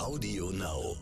Audio 0.00 0.50
Now. 0.52 0.96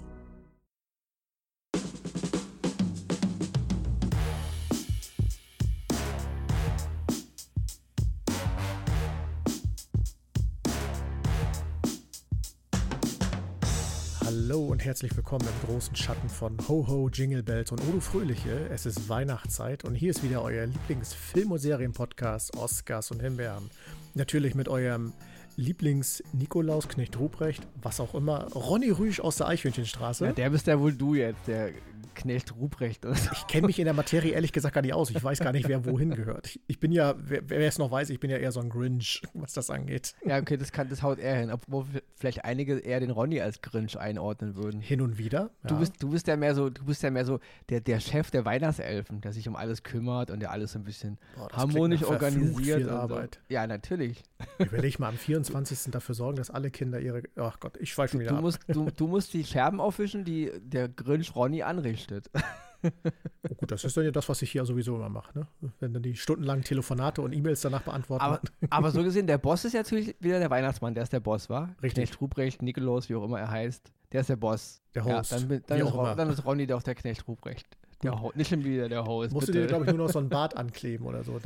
Hallo 14.25 14.67
und 14.67 14.85
herzlich 14.85 15.17
willkommen 15.17 15.47
im 15.47 15.69
großen 15.69 15.95
Schatten 15.95 16.29
von 16.29 16.57
Ho 16.69 16.85
Ho 16.89 17.09
Jingle 17.09 17.45
Bells 17.45 17.71
und 17.71 17.81
Odo 17.89 18.01
Fröhliche. 18.01 18.69
Es 18.71 18.85
ist 18.85 19.09
Weihnachtszeit 19.09 19.85
und 19.85 19.95
hier 19.95 20.11
ist 20.11 20.25
wieder 20.25 20.43
euer 20.43 20.67
Lieblingsfilm- 20.67 21.53
und 21.53 21.61
Serienpodcast 21.61 22.57
Oscars 22.57 23.13
und 23.13 23.23
Himbeeren. 23.23 23.71
Natürlich 24.15 24.57
mit 24.57 24.69
eurem 24.69 25.13
Lieblings-Nikolaus 25.59 26.89
Knecht 26.89 27.19
Ruprecht, 27.19 27.67
was 27.83 28.01
auch 28.01 28.15
immer, 28.15 28.47
Ronny 28.55 28.91
Rüsch 28.91 29.21
aus 29.21 29.37
der 29.37 29.49
Eichhörnchenstraße. 29.49 30.27
Ja, 30.27 30.33
der 30.33 30.51
bist 30.51 30.69
ja 30.69 30.79
wohl 30.79 30.93
du 30.93 31.15
jetzt, 31.15 31.49
der 31.49 31.73
Knecht 32.19 32.55
Ruprecht. 32.57 33.05
Ich 33.33 33.47
kenne 33.47 33.69
mich 33.69 33.79
in 33.79 33.85
der 33.85 33.95
Materie 33.95 34.33
ehrlich 34.33 34.53
gesagt 34.53 34.75
gar 34.75 34.83
nicht 34.83 34.93
aus. 34.93 35.11
Ich 35.11 35.23
weiß 35.23 35.39
gar 35.39 35.53
nicht, 35.53 35.69
wer 35.69 35.85
wohin 35.85 36.11
gehört. 36.11 36.59
Ich, 36.67 36.81
bin 36.81 36.91
ja, 36.91 37.15
wer, 37.17 37.61
es 37.61 37.79
noch 37.79 37.91
weiß, 37.91 38.11
ich 38.11 38.19
bin 38.19 38.29
ja 38.29 38.37
eher 38.39 38.51
so 38.51 38.59
ein 38.61 38.69
Grinch, 38.69 39.23
was 39.35 39.53
das 39.53 39.71
angeht. 39.71 40.15
Ja, 40.25 40.39
okay, 40.39 40.57
das, 40.57 40.73
kann, 40.73 40.89
das 40.89 41.03
haut 41.03 41.19
er 41.21 41.37
hin. 41.37 41.51
Obwohl 41.53 41.87
vielleicht 42.17 42.45
einige 42.45 42.79
eher 42.79 42.99
den 42.99 43.11
Ronny 43.11 43.41
als 43.41 43.63
Grinch 43.63 43.97
einordnen 43.99 44.57
würden. 44.57 44.81
Hin 44.81 45.01
und 45.01 45.17
wieder. 45.17 45.51
Du, 45.63 45.75
ja. 45.75 45.81
bist, 45.81 46.03
du 46.03 46.11
bist 46.11 46.27
ja 46.27 46.37
mehr 46.37 46.55
so, 46.57 46.71
du 46.71 46.85
bist 46.85 47.03
ja 47.05 47.11
mehr 47.11 47.25
so 47.25 47.39
der, 47.69 47.81
der 47.81 48.01
Chef 48.01 48.31
der 48.33 48.45
Weihnachtselfen, 48.45 49.21
der 49.21 49.33
sich 49.33 49.47
um 49.49 49.55
alles 49.55 49.85
kümmert 49.85 50.31
und 50.33 50.41
der 50.41 50.51
alles 50.51 50.73
so 50.73 50.79
ein 50.81 50.85
bisschen 50.85 51.19
Boah, 51.37 51.49
harmonisch 51.53 52.03
organisiert. 52.03 52.81
viel 52.81 52.91
Arbeit. 52.91 53.39
So. 53.49 53.55
Ja, 53.55 53.67
natürlich. 53.67 54.25
Überleg 54.59 54.99
mal 54.99 55.09
am 55.11 55.17
24. 55.19 55.93
dafür 55.93 56.15
sorgen, 56.17 56.37
dass 56.37 56.51
alle 56.51 56.71
Kinder 56.71 56.99
ihre. 57.01 57.23
Ach 57.37 57.61
Gott, 57.61 57.77
ich 57.79 57.93
schweife 57.93 58.13
schon 58.13 58.21
wieder 58.21 58.31
Du 58.31 58.37
ab. 58.37 58.43
musst, 58.43 58.59
du, 58.67 58.91
du 58.91 59.07
musst 59.07 59.33
die 59.35 59.45
Scherben 59.45 59.81
aufwischen, 59.81 60.25
die 60.25 60.51
der 60.61 60.89
Grinch 60.89 61.35
Ronny 61.37 61.63
anrichtet. 61.63 62.08
Oh 62.81 63.55
gut, 63.57 63.73
das 63.73 63.83
ist 63.83 63.97
dann 63.97 64.05
ja 64.05 64.13
das, 64.13 64.29
was 64.29 64.41
ich 64.41 64.53
hier 64.53 64.65
sowieso 64.65 64.95
immer 64.95 65.09
mache, 65.09 65.37
ne? 65.37 65.47
Wenn 65.81 65.93
dann 65.93 66.03
die 66.05 66.15
stundenlangen 66.15 66.63
Telefonate 66.63 67.21
und 67.23 67.33
E-Mails 67.33 67.61
danach 67.63 67.83
beantworten. 67.83 68.23
Aber, 68.23 68.41
aber 68.71 68.91
so 68.93 69.03
gesehen, 69.03 69.27
der 69.27 69.39
Boss 69.39 69.65
ist 69.65 69.73
ja 69.73 69.81
natürlich 69.83 70.15
wieder 70.21 70.39
der 70.39 70.49
Weihnachtsmann, 70.49 70.95
der 70.95 71.03
ist 71.03 71.13
der 71.13 71.19
Boss, 71.19 71.51
war? 71.51 71.71
Richtig. 71.83 72.05
Knecht 72.05 72.21
Ruprecht, 72.21 72.63
Nikolaus, 72.63 73.09
wie 73.09 73.17
auch 73.17 73.25
immer 73.25 73.41
er 73.41 73.51
heißt, 73.51 73.91
der 74.13 74.21
ist 74.21 74.31
der 74.31 74.37
Boss. 74.37 74.81
Der 74.95 75.05
Host, 75.05 75.33
Ja, 75.33 75.39
dann, 75.41 75.63
dann, 75.67 75.81
ist, 75.81 75.93
Ron- 75.93 76.17
dann 76.17 76.31
ist 76.31 76.45
Ronny 76.47 76.69
doch 76.69 76.83
der 76.85 76.95
Knecht 76.95 77.27
Ruprecht. 77.27 77.67
Der 78.05 78.21
Ho 78.21 78.31
nicht 78.37 78.49
schon 78.51 78.63
wieder 78.63 78.89
der 78.89 79.05
Host. 79.05 79.33
Musst 79.33 79.49
du 79.49 79.53
bitte. 79.53 79.63
dir, 79.65 79.69
glaube 79.71 79.85
ich, 79.87 79.91
nur 79.91 80.07
noch 80.07 80.13
so 80.13 80.21
ein 80.21 80.29
Bart 80.29 80.57
ankleben 80.57 81.05
oder 81.05 81.25
so. 81.25 81.41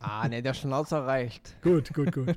Ah, 0.00 0.26
ne, 0.28 0.42
der 0.42 0.52
Schnauzer 0.52 1.06
reicht. 1.06 1.54
gut, 1.62 1.94
gut, 1.94 2.10
gut. 2.12 2.34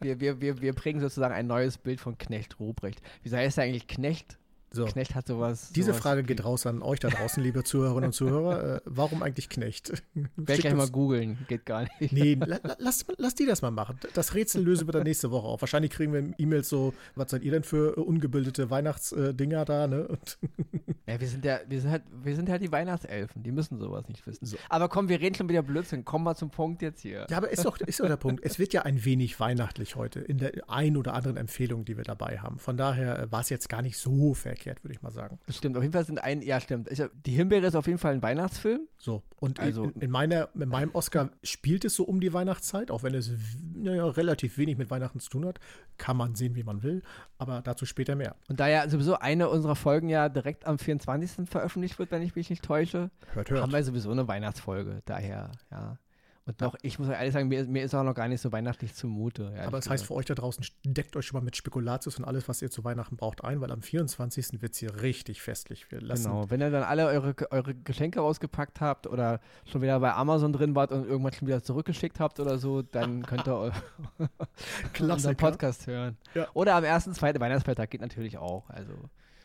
Wir, 0.00 0.18
wir, 0.18 0.40
wir, 0.40 0.62
wir 0.62 0.72
bringen 0.72 1.00
sozusagen 1.00 1.34
ein 1.34 1.46
neues 1.46 1.76
Bild 1.76 2.00
von 2.00 2.16
Knecht 2.16 2.58
Ruprecht. 2.58 3.02
Wieso 3.22 3.36
heißt 3.36 3.58
er 3.58 3.64
eigentlich 3.64 3.86
Knecht? 3.86 4.38
So. 4.72 4.84
Knecht 4.86 5.14
hat 5.14 5.26
sowas. 5.26 5.70
Diese 5.74 5.90
sowas 5.92 6.00
Frage 6.02 6.22
geht 6.22 6.44
raus 6.44 6.66
an 6.66 6.82
euch 6.82 7.00
da 7.00 7.08
draußen, 7.08 7.42
liebe 7.42 7.64
Zuhörerinnen 7.64 8.06
und 8.08 8.12
Zuhörer. 8.12 8.42
Äh, 8.62 8.80
warum 8.84 9.22
eigentlich 9.22 9.48
Knecht? 9.48 10.02
Werde 10.36 10.60
gleich 10.62 10.74
mal 10.74 10.88
googeln. 10.88 11.38
Geht 11.48 11.66
gar 11.66 11.82
nicht. 12.00 12.12
Nee, 12.12 12.34
la, 12.40 12.58
la- 12.62 12.76
lass, 12.78 13.04
lass 13.18 13.34
die 13.34 13.46
das 13.46 13.60
mal 13.62 13.70
machen. 13.70 13.98
Das 14.14 14.34
Rätsel 14.34 14.62
lösen 14.62 14.86
wir 14.86 14.92
dann 14.92 15.02
nächste 15.04 15.30
Woche 15.30 15.46
auf. 15.48 15.60
Wahrscheinlich 15.62 15.90
kriegen 15.90 16.12
wir 16.12 16.32
E-Mails 16.38 16.68
so, 16.68 16.94
was 17.16 17.30
seid 17.30 17.42
ihr 17.42 17.50
denn 17.52 17.64
für 17.64 17.96
äh, 17.96 18.00
ungebildete 18.00 18.70
Weihnachtsdinger 18.70 19.64
da, 19.64 19.86
ne? 19.86 20.06
Und 20.08 20.38
Ja, 21.06 21.20
wir 21.20 21.26
sind 21.28 21.44
ja, 21.44 21.58
wir 21.68 21.80
sind 21.80 21.90
halt, 21.90 22.02
wir 22.22 22.36
sind 22.36 22.48
halt 22.48 22.62
die 22.62 22.70
Weihnachtselfen. 22.70 23.42
Die 23.42 23.50
müssen 23.50 23.78
sowas 23.78 24.06
nicht 24.08 24.24
wissen. 24.26 24.46
So. 24.46 24.56
Aber 24.68 24.88
komm, 24.88 25.08
wir 25.08 25.20
reden 25.20 25.34
schon 25.34 25.48
wieder 25.48 25.62
Blödsinn. 25.62 26.04
Kommen 26.04 26.24
wir 26.24 26.34
zum 26.36 26.50
Punkt 26.50 26.80
jetzt 26.80 27.00
hier. 27.02 27.26
Ja, 27.28 27.36
aber 27.38 27.50
ist 27.50 27.64
doch, 27.64 27.78
ist 27.80 27.98
doch 28.00 28.06
der 28.06 28.16
Punkt. 28.16 28.44
Es 28.44 28.58
wird 28.58 28.72
ja 28.72 28.82
ein 28.82 29.04
wenig 29.04 29.38
weihnachtlich 29.40 29.96
heute 29.96 30.20
in 30.20 30.38
der 30.38 30.52
ein 30.70 30.96
oder 30.96 31.14
anderen 31.14 31.36
Empfehlung, 31.36 31.84
die 31.84 31.96
wir 31.96 32.04
dabei 32.04 32.38
haben. 32.38 32.58
Von 32.58 32.76
daher 32.76 33.18
äh, 33.18 33.32
war 33.32 33.40
es 33.40 33.50
jetzt 33.50 33.68
gar 33.68 33.82
nicht 33.82 33.98
so 33.98 34.32
verkehrt, 34.34 34.61
würde 34.66 34.92
ich 34.92 35.02
mal 35.02 35.10
sagen. 35.10 35.38
Das 35.46 35.56
stimmt. 35.56 35.76
Auf 35.76 35.82
jeden 35.82 35.92
Fall 35.92 36.04
sind 36.04 36.22
ein, 36.22 36.42
ja, 36.42 36.60
stimmt. 36.60 36.90
Ich, 36.90 37.02
die 37.26 37.32
Himbeere 37.32 37.66
ist 37.66 37.74
auf 37.74 37.86
jeden 37.86 37.98
Fall 37.98 38.12
ein 38.14 38.22
Weihnachtsfilm. 38.22 38.80
So, 38.98 39.22
und 39.40 39.60
Also- 39.60 39.84
in, 39.84 40.00
in, 40.02 40.10
meiner, 40.10 40.48
in 40.54 40.68
meinem 40.68 40.90
Oscar 40.94 41.30
spielt 41.42 41.84
es 41.84 41.94
so 41.94 42.04
um 42.04 42.20
die 42.20 42.32
Weihnachtszeit, 42.32 42.90
auch 42.90 43.02
wenn 43.02 43.14
es 43.14 43.30
naja, 43.74 44.06
relativ 44.06 44.58
wenig 44.58 44.78
mit 44.78 44.90
Weihnachten 44.90 45.20
zu 45.20 45.30
tun 45.30 45.46
hat. 45.46 45.58
Kann 45.98 46.16
man 46.16 46.34
sehen, 46.34 46.54
wie 46.54 46.62
man 46.64 46.82
will, 46.82 47.02
aber 47.38 47.60
dazu 47.62 47.84
später 47.86 48.14
mehr. 48.16 48.36
Und 48.48 48.60
da 48.60 48.68
ja 48.68 48.88
sowieso 48.88 49.18
eine 49.18 49.48
unserer 49.48 49.76
Folgen 49.76 50.08
ja 50.08 50.28
direkt 50.28 50.66
am 50.66 50.78
24. 50.78 51.48
veröffentlicht 51.48 51.98
wird, 51.98 52.10
wenn 52.10 52.22
ich 52.22 52.34
mich 52.34 52.50
nicht 52.50 52.64
täusche, 52.64 53.10
Hört, 53.34 53.50
hört. 53.50 53.60
haben 53.62 53.72
wir 53.72 53.82
sowieso 53.84 54.10
eine 54.10 54.26
Weihnachtsfolge. 54.28 55.02
Daher, 55.04 55.50
ja. 55.70 55.98
Und 56.44 56.60
noch, 56.60 56.74
ich 56.82 56.98
muss 56.98 57.08
ehrlich 57.08 57.32
sagen, 57.32 57.46
mir, 57.46 57.64
mir 57.66 57.84
ist 57.84 57.94
auch 57.94 58.02
noch 58.02 58.14
gar 58.14 58.26
nicht 58.26 58.40
so 58.40 58.50
weihnachtlich 58.50 58.94
zumute. 58.94 59.54
Aber 59.64 59.78
es 59.78 59.88
heißt 59.88 60.06
für 60.06 60.14
euch 60.14 60.26
da 60.26 60.34
draußen, 60.34 60.66
deckt 60.84 61.14
euch 61.14 61.26
schon 61.26 61.38
mal 61.38 61.44
mit 61.44 61.56
Spekulatius 61.56 62.18
und 62.18 62.24
alles, 62.24 62.48
was 62.48 62.60
ihr 62.62 62.70
zu 62.70 62.82
Weihnachten 62.82 63.16
braucht, 63.16 63.44
ein, 63.44 63.60
weil 63.60 63.70
am 63.70 63.80
24. 63.80 64.60
wird 64.60 64.72
es 64.72 64.78
hier 64.78 65.02
richtig 65.02 65.40
festlich. 65.40 65.92
Wir 65.92 66.00
lassen 66.00 66.24
Genau, 66.24 66.50
wenn 66.50 66.60
ihr 66.60 66.70
dann 66.70 66.82
alle 66.82 67.06
eure, 67.06 67.36
eure 67.52 67.74
Geschenke 67.76 68.18
rausgepackt 68.18 68.80
habt 68.80 69.06
oder 69.06 69.40
schon 69.66 69.82
wieder 69.82 70.00
bei 70.00 70.14
Amazon 70.14 70.52
drin 70.52 70.74
wart 70.74 70.90
und 70.90 71.06
irgendwann 71.06 71.32
schon 71.32 71.46
wieder 71.46 71.62
zurückgeschickt 71.62 72.18
habt 72.18 72.40
oder 72.40 72.58
so, 72.58 72.82
dann 72.82 73.22
könnt 73.26 73.46
ihr 73.46 73.72
unseren. 75.00 75.36
Podcast 75.36 75.86
hören. 75.86 76.16
Ja. 76.34 76.48
Oder 76.54 76.74
am 76.74 76.84
ersten, 76.84 77.14
zweiten 77.14 77.40
Weihnachtsfeiertag 77.40 77.90
geht 77.90 78.00
natürlich 78.00 78.38
auch. 78.38 78.68
Also 78.68 78.92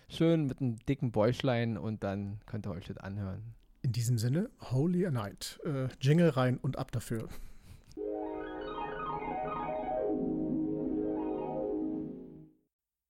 schön 0.10 0.48
mit 0.48 0.62
einem 0.62 0.78
dicken 0.88 1.12
Bäuchlein 1.12 1.78
und 1.78 2.04
dann 2.04 2.40
könnt 2.48 2.66
ihr 2.66 2.72
euch 2.72 2.88
das 2.88 2.98
anhören. 2.98 3.57
In 3.88 3.94
diesem 3.94 4.18
Sinne, 4.18 4.50
Holy 4.70 5.06
a 5.06 5.12
Night. 5.12 5.62
Äh, 5.64 5.88
Jingle 6.02 6.28
rein 6.28 6.58
und 6.58 6.78
ab 6.78 6.92
dafür. 6.92 7.30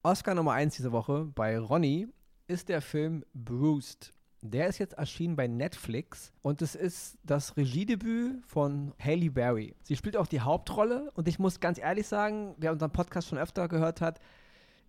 Oscar 0.03 0.35
Nummer 0.35 0.51
1 0.51 0.75
diese 0.75 0.91
Woche 0.91 1.31
bei 1.33 1.57
Ronny 1.57 2.09
ist 2.45 2.69
der 2.69 2.81
Film 2.81 3.25
Bruised. 3.33 4.13
Der 4.43 4.67
ist 4.67 4.77
jetzt 4.77 4.93
erschienen 4.93 5.35
bei 5.35 5.47
Netflix 5.47 6.31
und 6.43 6.61
es 6.61 6.75
ist 6.75 7.17
das 7.23 7.57
Regiedebüt 7.57 8.45
von 8.45 8.93
Halle 8.99 9.31
Berry. 9.31 9.73
Sie 9.81 9.95
spielt 9.95 10.15
auch 10.15 10.27
die 10.27 10.41
Hauptrolle 10.41 11.09
und 11.15 11.27
ich 11.27 11.39
muss 11.39 11.59
ganz 11.59 11.79
ehrlich 11.79 12.05
sagen, 12.05 12.53
wer 12.59 12.71
unseren 12.71 12.91
Podcast 12.91 13.29
schon 13.29 13.39
öfter 13.39 13.67
gehört 13.67 13.99
hat, 13.99 14.19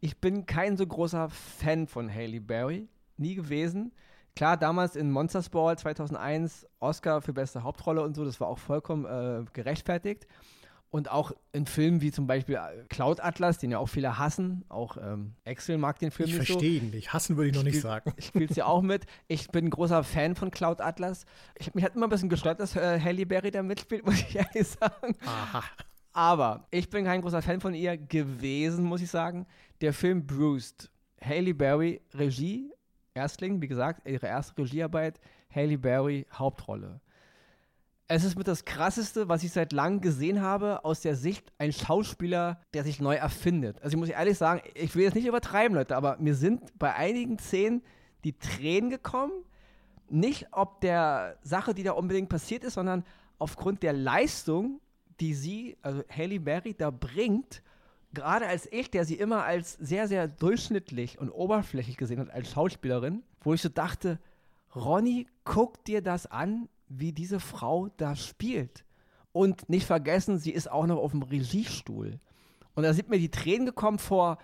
ich 0.00 0.19
bin 0.19 0.44
kein 0.44 0.77
so 0.77 0.87
großer 0.87 1.31
Fan 1.31 1.87
von 1.87 2.15
Halle 2.15 2.43
Berry, 2.43 2.91
nie 3.16 3.34
gewesen. 3.34 3.93
Klar, 4.37 4.56
damals 4.56 4.94
in 4.97 5.11
Monsters 5.11 5.49
Ball 5.49 5.77
2001 5.77 6.66
Oscar 6.81 7.21
für 7.22 7.33
beste 7.33 7.62
Hauptrolle 7.65 8.03
und 8.03 8.15
so, 8.15 8.25
das 8.25 8.41
war 8.41 8.49
auch 8.49 8.59
vollkommen 8.59 9.05
äh, 9.05 9.44
gerechtfertigt. 9.53 10.27
Und 10.91 11.11
auch 11.11 11.33
in 11.53 11.66
Filmen 11.66 12.00
wie 12.00 12.11
zum 12.11 12.27
Beispiel 12.27 12.55
äh, 12.55 12.84
Cloud 12.89 13.21
Atlas, 13.21 13.59
den 13.59 13.71
ja 13.71 13.78
auch 13.78 13.91
viele 13.91 14.16
hassen. 14.19 14.65
Auch 14.71 14.97
ähm, 14.97 15.34
Axel 15.47 15.77
mag 15.77 15.99
den 15.99 16.11
Film 16.11 16.31
Ich 16.31 16.39
nicht 16.39 16.47
so. 16.49 16.55
verstehe 16.55 16.81
ihn 16.81 16.91
nicht. 16.91 17.12
Hassen 17.12 17.37
würde 17.37 17.50
ich 17.50 17.56
noch 17.56 17.62
nicht 17.62 17.81
sagen. 17.83 18.15
Ich 18.16 18.27
spiele 18.27 18.47
es 18.49 18.56
ja 18.56 18.65
auch 18.65 18.81
mit. 18.81 19.05
Ich 19.27 19.49
bin 19.49 19.66
ein 19.66 19.71
großer 19.71 20.03
Fan 20.03 20.34
von 20.34 20.50
Cloud 20.50 20.81
Atlas. 20.81 21.27
Ich, 21.56 21.75
mich 21.75 21.84
hat 21.84 21.95
immer 21.95 22.06
ein 22.06 22.10
bisschen 22.10 22.31
gestört, 22.31 22.59
dass 22.60 22.75
äh, 22.75 22.99
Halle 23.00 23.27
Berry 23.27 23.50
da 23.50 23.62
mitspielt, 23.62 24.06
muss 24.06 24.15
ich 24.15 24.34
ehrlich 24.34 24.66
sagen. 24.66 25.15
Aha. 25.27 25.62
Aber 26.15 26.66
ich 26.71 26.89
bin 26.89 27.05
kein 27.05 27.21
großer 27.21 27.43
Fan 27.43 27.60
von 27.60 27.75
ihr 27.75 27.99
gewesen, 27.99 28.84
muss 28.84 29.03
ich 29.03 29.10
sagen. 29.10 29.47
Der 29.83 29.93
Film 29.93 30.27
Bruised. 30.27 30.91
Halle 31.21 31.53
Berry, 31.53 32.00
Regie, 32.15 32.71
Erstling, 33.19 33.61
wie 33.61 33.69
gesagt, 33.69 34.09
ihre 34.09 34.27
erste 34.27 34.62
Regiearbeit. 34.62 35.21
Halle 35.55 35.79
Berry, 35.79 36.27
Hauptrolle. 36.33 37.01
Es 38.11 38.25
ist 38.25 38.37
mit 38.37 38.49
das 38.49 38.65
Krasseste, 38.65 39.29
was 39.29 39.43
ich 39.43 39.53
seit 39.53 39.73
langem 39.73 40.01
gesehen 40.01 40.41
habe, 40.41 40.83
aus 40.84 41.03
der 41.03 41.15
Sicht 41.15 41.53
ein 41.59 41.73
Schauspieler, 41.73 42.59
der 42.73 42.83
sich 42.84 43.01
neu 43.01 43.17
erfindet. 43.17 43.83
Also 43.83 43.97
ich 43.97 44.01
muss 44.01 44.09
ehrlich 44.09 44.39
sagen, 44.39 44.62
ich 44.75 44.95
will 44.95 45.03
jetzt 45.03 45.15
nicht 45.15 45.27
übertreiben, 45.27 45.77
Leute, 45.77 45.95
aber 45.95 46.17
mir 46.19 46.34
sind 46.34 46.78
bei 46.78 46.95
einigen 46.95 47.39
Szenen 47.39 47.83
die 48.25 48.39
Tränen 48.39 48.89
gekommen. 48.89 49.33
Nicht 50.09 50.47
ob 50.53 50.81
der 50.81 51.37
Sache, 51.43 51.75
die 51.75 51.83
da 51.83 51.93
unbedingt 51.93 52.31
passiert 52.31 52.65
ist, 52.65 52.75
sondern 52.75 53.05
aufgrund 53.39 53.83
der 53.83 53.93
Leistung, 53.93 54.81
die 55.21 55.34
sie, 55.34 55.77
also 55.83 56.03
Halle 56.09 56.41
Berry, 56.41 56.73
da 56.73 56.91
bringt. 56.91 57.62
Gerade 58.13 58.47
als 58.47 58.71
ich, 58.73 58.91
der 58.91 59.05
sie 59.05 59.17
immer 59.17 59.45
als 59.45 59.75
sehr, 59.75 60.09
sehr 60.09 60.28
durchschnittlich 60.28 61.19
und 61.19 61.31
oberflächlich 61.31 61.97
gesehen 61.97 62.21
hat, 62.21 62.31
als 62.31 62.51
Schauspielerin, 62.51 63.22
wo 63.41 63.55
ich 63.55 63.60
so 63.60 63.69
dachte, 63.69 64.19
Ronny, 64.75 65.27
guck 65.45 65.84
dir 65.84 66.03
das 66.03 66.27
an, 66.27 66.69
wie 66.89 67.13
diese 67.13 67.41
Frau 67.41 67.89
da 67.97 68.16
spielt. 68.16 68.84
Und 69.33 69.69
nicht 69.69 69.87
vergessen, 69.87 70.39
sie 70.39 70.53
ist 70.53 70.71
auch 70.71 70.87
noch 70.87 70.99
auf 70.99 71.13
dem 71.13 71.22
Regiestuhl. 71.22 72.19
Und 72.75 72.83
da 72.83 72.95
sind 72.95 73.10
mir 73.10 73.19
die 73.19 73.31
Tränen 73.31 73.66
gekommen 73.66 73.99
vor 73.99 74.39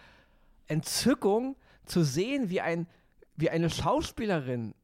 Entzückung 0.67 1.57
zu 1.85 2.03
sehen, 2.03 2.51
wie, 2.51 2.61
ein, 2.61 2.87
wie 3.37 3.51
eine 3.51 3.71
Schauspielerin 3.71 4.75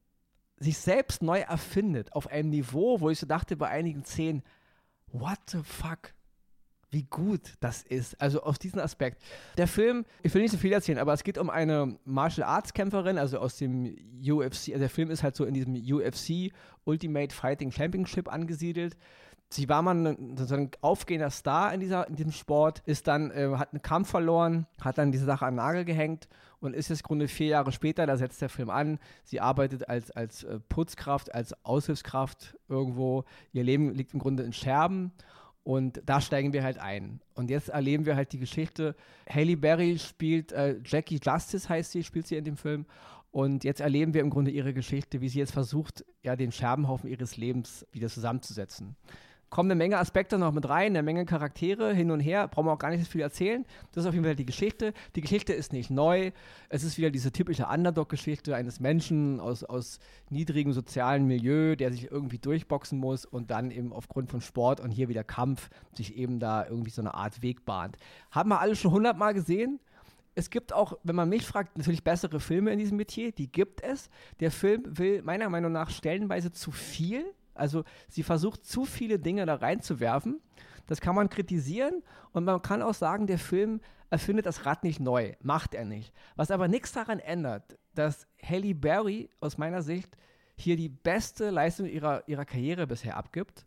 sich 0.56 0.78
selbst 0.78 1.22
neu 1.22 1.40
erfindet 1.40 2.12
auf 2.12 2.28
einem 2.28 2.50
Niveau, 2.50 3.00
wo 3.00 3.10
ich 3.10 3.18
so 3.18 3.26
dachte 3.26 3.56
bei 3.56 3.68
einigen 3.68 4.04
Szenen, 4.04 4.42
what 5.08 5.38
the 5.46 5.62
fuck? 5.62 6.14
Wie 6.90 7.04
gut 7.04 7.54
das 7.60 7.82
ist. 7.82 8.20
Also 8.20 8.42
aus 8.42 8.58
diesem 8.58 8.80
Aspekt. 8.80 9.22
Der 9.56 9.68
Film, 9.68 10.04
ich 10.22 10.34
will 10.34 10.42
nicht 10.42 10.50
so 10.50 10.58
viel 10.58 10.72
erzählen, 10.72 10.98
aber 10.98 11.12
es 11.12 11.22
geht 11.22 11.38
um 11.38 11.48
eine 11.48 11.96
Martial 12.04 12.48
Arts 12.48 12.74
Kämpferin, 12.74 13.16
also 13.16 13.38
aus 13.38 13.56
dem 13.58 13.96
UFC, 14.20 14.70
also 14.70 14.78
der 14.78 14.90
Film 14.90 15.10
ist 15.10 15.22
halt 15.22 15.36
so 15.36 15.44
in 15.44 15.54
diesem 15.54 15.74
UFC 15.74 16.52
Ultimate 16.84 17.34
Fighting 17.34 17.70
Championship 17.70 18.32
angesiedelt, 18.32 18.96
Sie 19.52 19.68
war 19.68 19.82
mal 19.82 19.96
ein, 19.96 20.36
ein 20.38 20.70
aufgehender 20.80 21.30
Star 21.30 21.74
in, 21.74 21.80
dieser, 21.80 22.06
in 22.08 22.14
diesem 22.14 22.30
Sport, 22.30 22.82
ist 22.86 23.08
dann, 23.08 23.32
äh, 23.32 23.48
hat 23.56 23.72
einen 23.72 23.82
Kampf 23.82 24.08
verloren, 24.08 24.66
hat 24.80 24.96
dann 24.96 25.10
diese 25.10 25.24
Sache 25.24 25.44
an 25.44 25.54
den 25.54 25.56
Nagel 25.56 25.84
gehängt 25.84 26.28
und 26.60 26.72
ist 26.72 26.88
jetzt 26.88 27.00
im 27.00 27.08
Grunde 27.08 27.26
vier 27.26 27.48
Jahre 27.48 27.72
später, 27.72 28.06
da 28.06 28.16
setzt 28.16 28.40
der 28.40 28.48
Film 28.48 28.70
an. 28.70 29.00
Sie 29.24 29.40
arbeitet 29.40 29.88
als, 29.88 30.12
als 30.12 30.44
äh, 30.44 30.60
Putzkraft, 30.60 31.34
als 31.34 31.52
Aushilfskraft 31.64 32.56
irgendwo. 32.68 33.24
Ihr 33.52 33.64
Leben 33.64 33.92
liegt 33.92 34.14
im 34.14 34.20
Grunde 34.20 34.44
in 34.44 34.52
Scherben 34.52 35.10
und 35.62 36.02
da 36.06 36.20
steigen 36.20 36.52
wir 36.52 36.62
halt 36.62 36.78
ein. 36.78 37.20
Und 37.34 37.50
jetzt 37.50 37.68
erleben 37.68 38.06
wir 38.06 38.16
halt 38.16 38.32
die 38.32 38.38
Geschichte. 38.38 38.94
Haley 39.28 39.56
Berry 39.56 39.98
spielt, 39.98 40.52
äh, 40.52 40.80
Jackie 40.84 41.20
Justice 41.22 41.68
heißt 41.68 41.92
sie, 41.92 42.02
spielt 42.02 42.26
sie 42.26 42.36
in 42.36 42.44
dem 42.44 42.56
Film. 42.56 42.86
Und 43.30 43.62
jetzt 43.62 43.80
erleben 43.80 44.12
wir 44.12 44.22
im 44.22 44.30
Grunde 44.30 44.50
ihre 44.50 44.74
Geschichte, 44.74 45.20
wie 45.20 45.28
sie 45.28 45.38
jetzt 45.38 45.52
versucht, 45.52 46.04
ja, 46.22 46.34
den 46.34 46.50
Scherbenhaufen 46.50 47.08
ihres 47.08 47.36
Lebens 47.36 47.86
wieder 47.92 48.08
zusammenzusetzen 48.08 48.96
kommen 49.50 49.70
eine 49.70 49.78
Menge 49.78 49.98
Aspekte 49.98 50.38
noch 50.38 50.52
mit 50.52 50.68
rein, 50.68 50.92
eine 50.92 51.02
Menge 51.02 51.26
Charaktere 51.26 51.92
hin 51.92 52.10
und 52.12 52.20
her, 52.20 52.48
brauchen 52.48 52.66
wir 52.66 52.72
auch 52.72 52.78
gar 52.78 52.90
nicht 52.90 53.04
so 53.04 53.10
viel 53.10 53.20
erzählen. 53.20 53.66
Das 53.92 54.04
ist 54.04 54.08
auf 54.08 54.14
jeden 54.14 54.24
Fall 54.24 54.36
die 54.36 54.46
Geschichte. 54.46 54.94
Die 55.16 55.20
Geschichte 55.20 55.52
ist 55.52 55.72
nicht 55.72 55.90
neu. 55.90 56.30
Es 56.68 56.84
ist 56.84 56.96
wieder 56.98 57.10
diese 57.10 57.32
typische 57.32 57.66
Underdog-Geschichte 57.66 58.54
eines 58.54 58.78
Menschen 58.78 59.40
aus, 59.40 59.64
aus 59.64 59.98
niedrigem 60.30 60.72
sozialen 60.72 61.26
Milieu, 61.26 61.74
der 61.74 61.90
sich 61.90 62.10
irgendwie 62.10 62.38
durchboxen 62.38 62.98
muss 62.98 63.26
und 63.26 63.50
dann 63.50 63.72
eben 63.72 63.92
aufgrund 63.92 64.30
von 64.30 64.40
Sport 64.40 64.80
und 64.80 64.90
hier 64.90 65.08
wieder 65.08 65.24
Kampf 65.24 65.68
sich 65.94 66.16
eben 66.16 66.38
da 66.38 66.64
irgendwie 66.66 66.90
so 66.90 67.02
eine 67.02 67.14
Art 67.14 67.42
Weg 67.42 67.64
bahnt. 67.64 67.96
Haben 68.30 68.50
wir 68.50 68.60
alle 68.60 68.76
schon 68.76 68.92
hundertmal 68.92 69.34
gesehen? 69.34 69.80
es 70.36 70.48
gibt 70.48 70.72
auch, 70.72 70.96
wenn 71.02 71.16
man 71.16 71.28
mich 71.28 71.44
fragt, 71.44 71.76
natürlich 71.76 72.04
bessere 72.04 72.40
Filme 72.40 72.72
in 72.72 72.78
diesem 72.78 72.96
Metier, 72.96 73.32
die 73.32 73.50
gibt 73.50 73.82
es. 73.82 74.08
Der 74.38 74.50
Film 74.50 74.84
will 74.86 75.22
meiner 75.22 75.50
Meinung 75.50 75.72
nach 75.72 75.90
stellenweise 75.90 76.52
zu 76.52 76.70
viel 76.70 77.24
also 77.60 77.84
sie 78.08 78.22
versucht 78.22 78.64
zu 78.64 78.84
viele 78.84 79.18
Dinge 79.18 79.46
da 79.46 79.56
reinzuwerfen. 79.56 80.40
Das 80.86 81.00
kann 81.00 81.14
man 81.14 81.28
kritisieren 81.28 82.02
und 82.32 82.44
man 82.44 82.62
kann 82.62 82.82
auch 82.82 82.94
sagen, 82.94 83.26
der 83.26 83.38
Film 83.38 83.80
erfindet 84.10 84.46
das 84.46 84.66
Rad 84.66 84.82
nicht 84.82 84.98
neu, 84.98 85.34
macht 85.40 85.74
er 85.74 85.84
nicht. 85.84 86.12
Was 86.34 86.50
aber 86.50 86.66
nichts 86.66 86.92
daran 86.92 87.20
ändert, 87.20 87.78
dass 87.94 88.26
Halle 88.42 88.74
Berry 88.74 89.30
aus 89.40 89.56
meiner 89.56 89.82
Sicht 89.82 90.16
hier 90.56 90.76
die 90.76 90.88
beste 90.88 91.50
Leistung 91.50 91.86
ihrer, 91.86 92.26
ihrer 92.28 92.44
Karriere 92.44 92.86
bisher 92.86 93.16
abgibt 93.16 93.66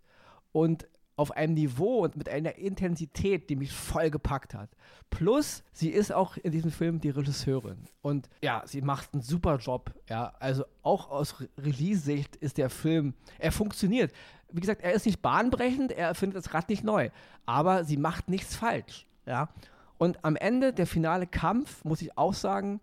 und 0.52 0.88
auf 1.16 1.32
einem 1.32 1.54
Niveau 1.54 2.04
und 2.04 2.16
mit 2.16 2.28
einer 2.28 2.56
Intensität, 2.56 3.50
die 3.50 3.56
mich 3.56 3.72
voll 3.72 4.10
gepackt 4.10 4.54
hat. 4.54 4.70
Plus, 5.10 5.64
sie 5.72 5.90
ist 5.90 6.12
auch 6.12 6.38
in 6.38 6.52
diesem 6.52 6.72
Film 6.72 7.00
die 7.00 7.12
Regisseurin. 7.12 7.78
Und 8.02 8.30
ja, 8.42 8.64
sie 8.66 8.82
macht 8.82 9.14
einen 9.14 9.22
super 9.22 9.58
Job. 9.58 9.94
Ja, 10.10 10.34
also 10.40 10.66
auch 10.82 11.10
aus 11.10 11.36
Release-Sicht 11.58 12.36
ist 12.38 12.58
der 12.58 12.70
Film, 12.70 13.14
er 13.38 13.52
funktioniert. 13.52 14.12
Wie 14.52 14.62
gesagt, 14.62 14.82
er 14.82 14.94
ist 14.94 15.06
nicht 15.06 15.22
bahnbrechend, 15.22 15.92
er 15.92 16.16
findet 16.16 16.38
das 16.38 16.54
Rad 16.54 16.70
nicht 16.70 16.84
neu. 16.84 17.10
Aber 17.46 17.84
sie 17.84 17.98
macht 17.98 18.30
nichts 18.30 18.56
falsch. 18.56 19.06
Ja. 19.26 19.50
Und 19.98 20.26
am 20.26 20.36
Ende, 20.36 20.74
der 20.74 20.88
finale 20.88 21.28
Kampf, 21.28 21.84
muss 21.86 22.02
ich 22.02 22.18
auch 22.18 22.34
sagen, 22.34 22.82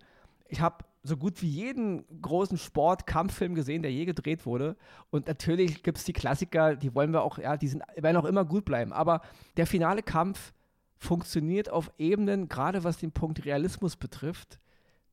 ich 0.49 0.61
habe 0.61 0.85
so 1.03 1.17
gut 1.17 1.41
wie 1.41 1.49
jeden 1.49 2.05
großen 2.21 2.59
Sport-Kampffilm 2.59 3.55
gesehen, 3.55 3.83
der 3.83 3.93
je 3.93 4.05
gedreht 4.05 4.45
wurde. 4.45 4.77
Und 5.11 5.29
natürlich 5.29 5.83
gibt 5.83 5.99
es 5.99 6.05
die 6.05 6.13
Klassiker, 6.13 6.77
die 6.77 6.95
wollen 6.95 7.13
wir 7.13 7.23
auch, 7.23 7.39
ja, 7.39 7.57
die 7.57 7.69
sind, 7.69 7.83
werden 7.97 8.17
auch 8.17 8.27
immer 8.27 8.45
gut 8.45 8.65
bleiben. 8.65 8.93
Aber 8.93 9.23
der 9.57 9.67
finale 9.67 10.03
Kampf 10.03 10.53
funktioniert 10.97 11.71
auf 11.71 11.91
Ebenen, 11.97 12.49
gerade 12.49 12.85
was 12.85 12.99
den 12.99 13.13
Punkt 13.13 13.45
Realismus 13.47 13.97
betrifft, 13.97 14.61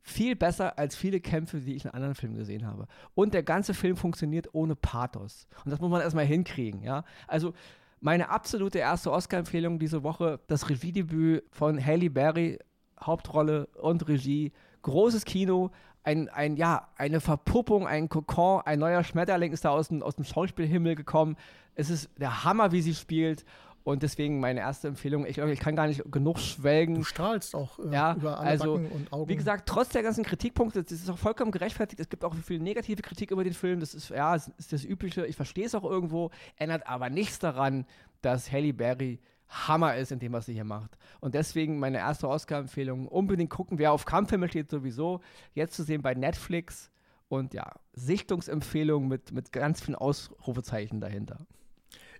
viel 0.02 0.36
besser 0.36 0.78
als 0.78 0.96
viele 0.96 1.20
Kämpfe, 1.20 1.60
die 1.60 1.76
ich 1.76 1.86
in 1.86 1.92
anderen 1.92 2.16
Filmen 2.16 2.36
gesehen 2.36 2.66
habe. 2.66 2.88
Und 3.14 3.34
der 3.34 3.44
ganze 3.44 3.74
Film 3.74 3.96
funktioniert 3.96 4.54
ohne 4.54 4.76
Pathos. 4.76 5.48
Und 5.64 5.72
das 5.72 5.80
muss 5.80 5.90
man 5.90 6.02
erstmal 6.02 6.26
hinkriegen, 6.26 6.82
ja. 6.82 7.04
Also 7.28 7.54
meine 8.00 8.30
absolute 8.30 8.80
erste 8.80 9.12
Oscar-Empfehlung 9.12 9.80
diese 9.80 10.04
Woche, 10.04 10.40
das 10.48 10.70
Regiedebüt 10.70 11.44
von 11.52 11.84
Halle 11.84 12.10
Berry, 12.10 12.60
Hauptrolle 13.00 13.68
und 13.82 14.08
Regie 14.08 14.52
großes 14.88 15.26
Kino, 15.26 15.72
ein, 16.04 16.30
ein, 16.30 16.56
ja, 16.56 16.88
eine 16.96 17.20
Verpuppung, 17.20 17.86
ein 17.86 18.10
Kokon, 18.10 18.62
ein 18.66 18.80
neuer 18.80 19.04
Schmetterling 19.04 19.52
ist 19.52 19.66
da 19.66 19.70
aus 19.70 19.90
dem, 19.90 20.02
aus 20.02 20.16
dem 20.16 20.26
Schauspielhimmel 20.26 20.96
gekommen. 20.96 21.36
Es 21.76 21.90
ist 21.90 22.10
der 22.18 22.44
Hammer, 22.44 22.72
wie 22.72 22.82
sie 22.82 22.96
spielt. 22.96 23.46
Und 23.84 24.04
deswegen 24.04 24.42
meine 24.42 24.60
erste 24.60 24.90
Empfehlung, 24.90 25.26
ich, 25.26 25.38
ich 25.38 25.60
kann 25.62 25.78
gar 25.78 25.88
nicht 25.88 26.04
genug 26.12 26.40
schwelgen. 26.40 26.96
Du 26.96 27.04
strahlst 27.04 27.56
auch 27.56 27.80
äh, 27.80 27.94
ja, 27.94 28.16
über 28.16 28.38
alle 28.38 28.50
also, 28.50 28.74
Backen 28.74 28.92
und 28.92 29.14
Augen. 29.14 29.30
Wie 29.30 29.36
gesagt, 29.38 29.68
trotz 29.68 29.90
der 29.90 30.04
ganzen 30.04 30.26
Kritikpunkte, 30.26 30.84
das 30.84 30.92
ist 30.92 31.10
auch 31.10 31.18
vollkommen 31.18 31.52
gerechtfertigt. 31.52 32.02
Es 32.02 32.10
gibt 32.10 32.26
auch 32.26 32.36
viel 32.36 32.60
negative 32.60 33.02
Kritik 33.02 33.32
über 33.32 33.46
den 33.46 33.54
Film. 33.54 33.80
Das 33.80 33.94
ist, 33.94 34.10
ja, 34.10 34.34
das 34.34 34.50
ist 34.58 34.74
das 34.74 34.84
Übliche. 34.84 35.26
Ich 35.26 35.38
verstehe 35.38 35.66
es 35.66 35.74
auch 35.74 35.86
irgendwo. 35.86 36.32
Ändert 36.58 36.86
aber 36.86 37.10
nichts 37.10 37.40
daran, 37.40 37.86
dass 38.22 38.52
Halle 38.52 38.74
Berry 38.74 39.20
Hammer 39.50 39.96
ist 39.96 40.12
in 40.12 40.20
dem, 40.20 40.34
was 40.34 40.46
sie 40.46 40.54
hier 40.54 40.64
macht. 40.64 40.98
Und 41.20 41.36
deswegen 41.36 41.80
meine 41.80 41.98
erste 41.98 42.28
Oscar-Empfehlung: 42.28 43.08
unbedingt 43.08 43.50
gucken. 43.50 43.80
Wer 43.80 43.92
auf 43.92 44.06
Kampffilme 44.06 44.48
steht, 44.50 44.70
sowieso. 44.70 45.22
Jetzt 45.54 45.76
zu 45.76 45.84
sehen 45.84 46.02
bei 46.02 46.14
Netflix. 46.14 46.92
Und 47.30 47.54
ja, 47.54 47.74
Sichtungsempfehlung 47.94 49.08
mit, 49.08 49.34
mit 49.34 49.52
ganz 49.52 49.82
vielen 49.82 49.96
Ausrufezeichen 49.96 51.02
dahinter. 51.02 51.46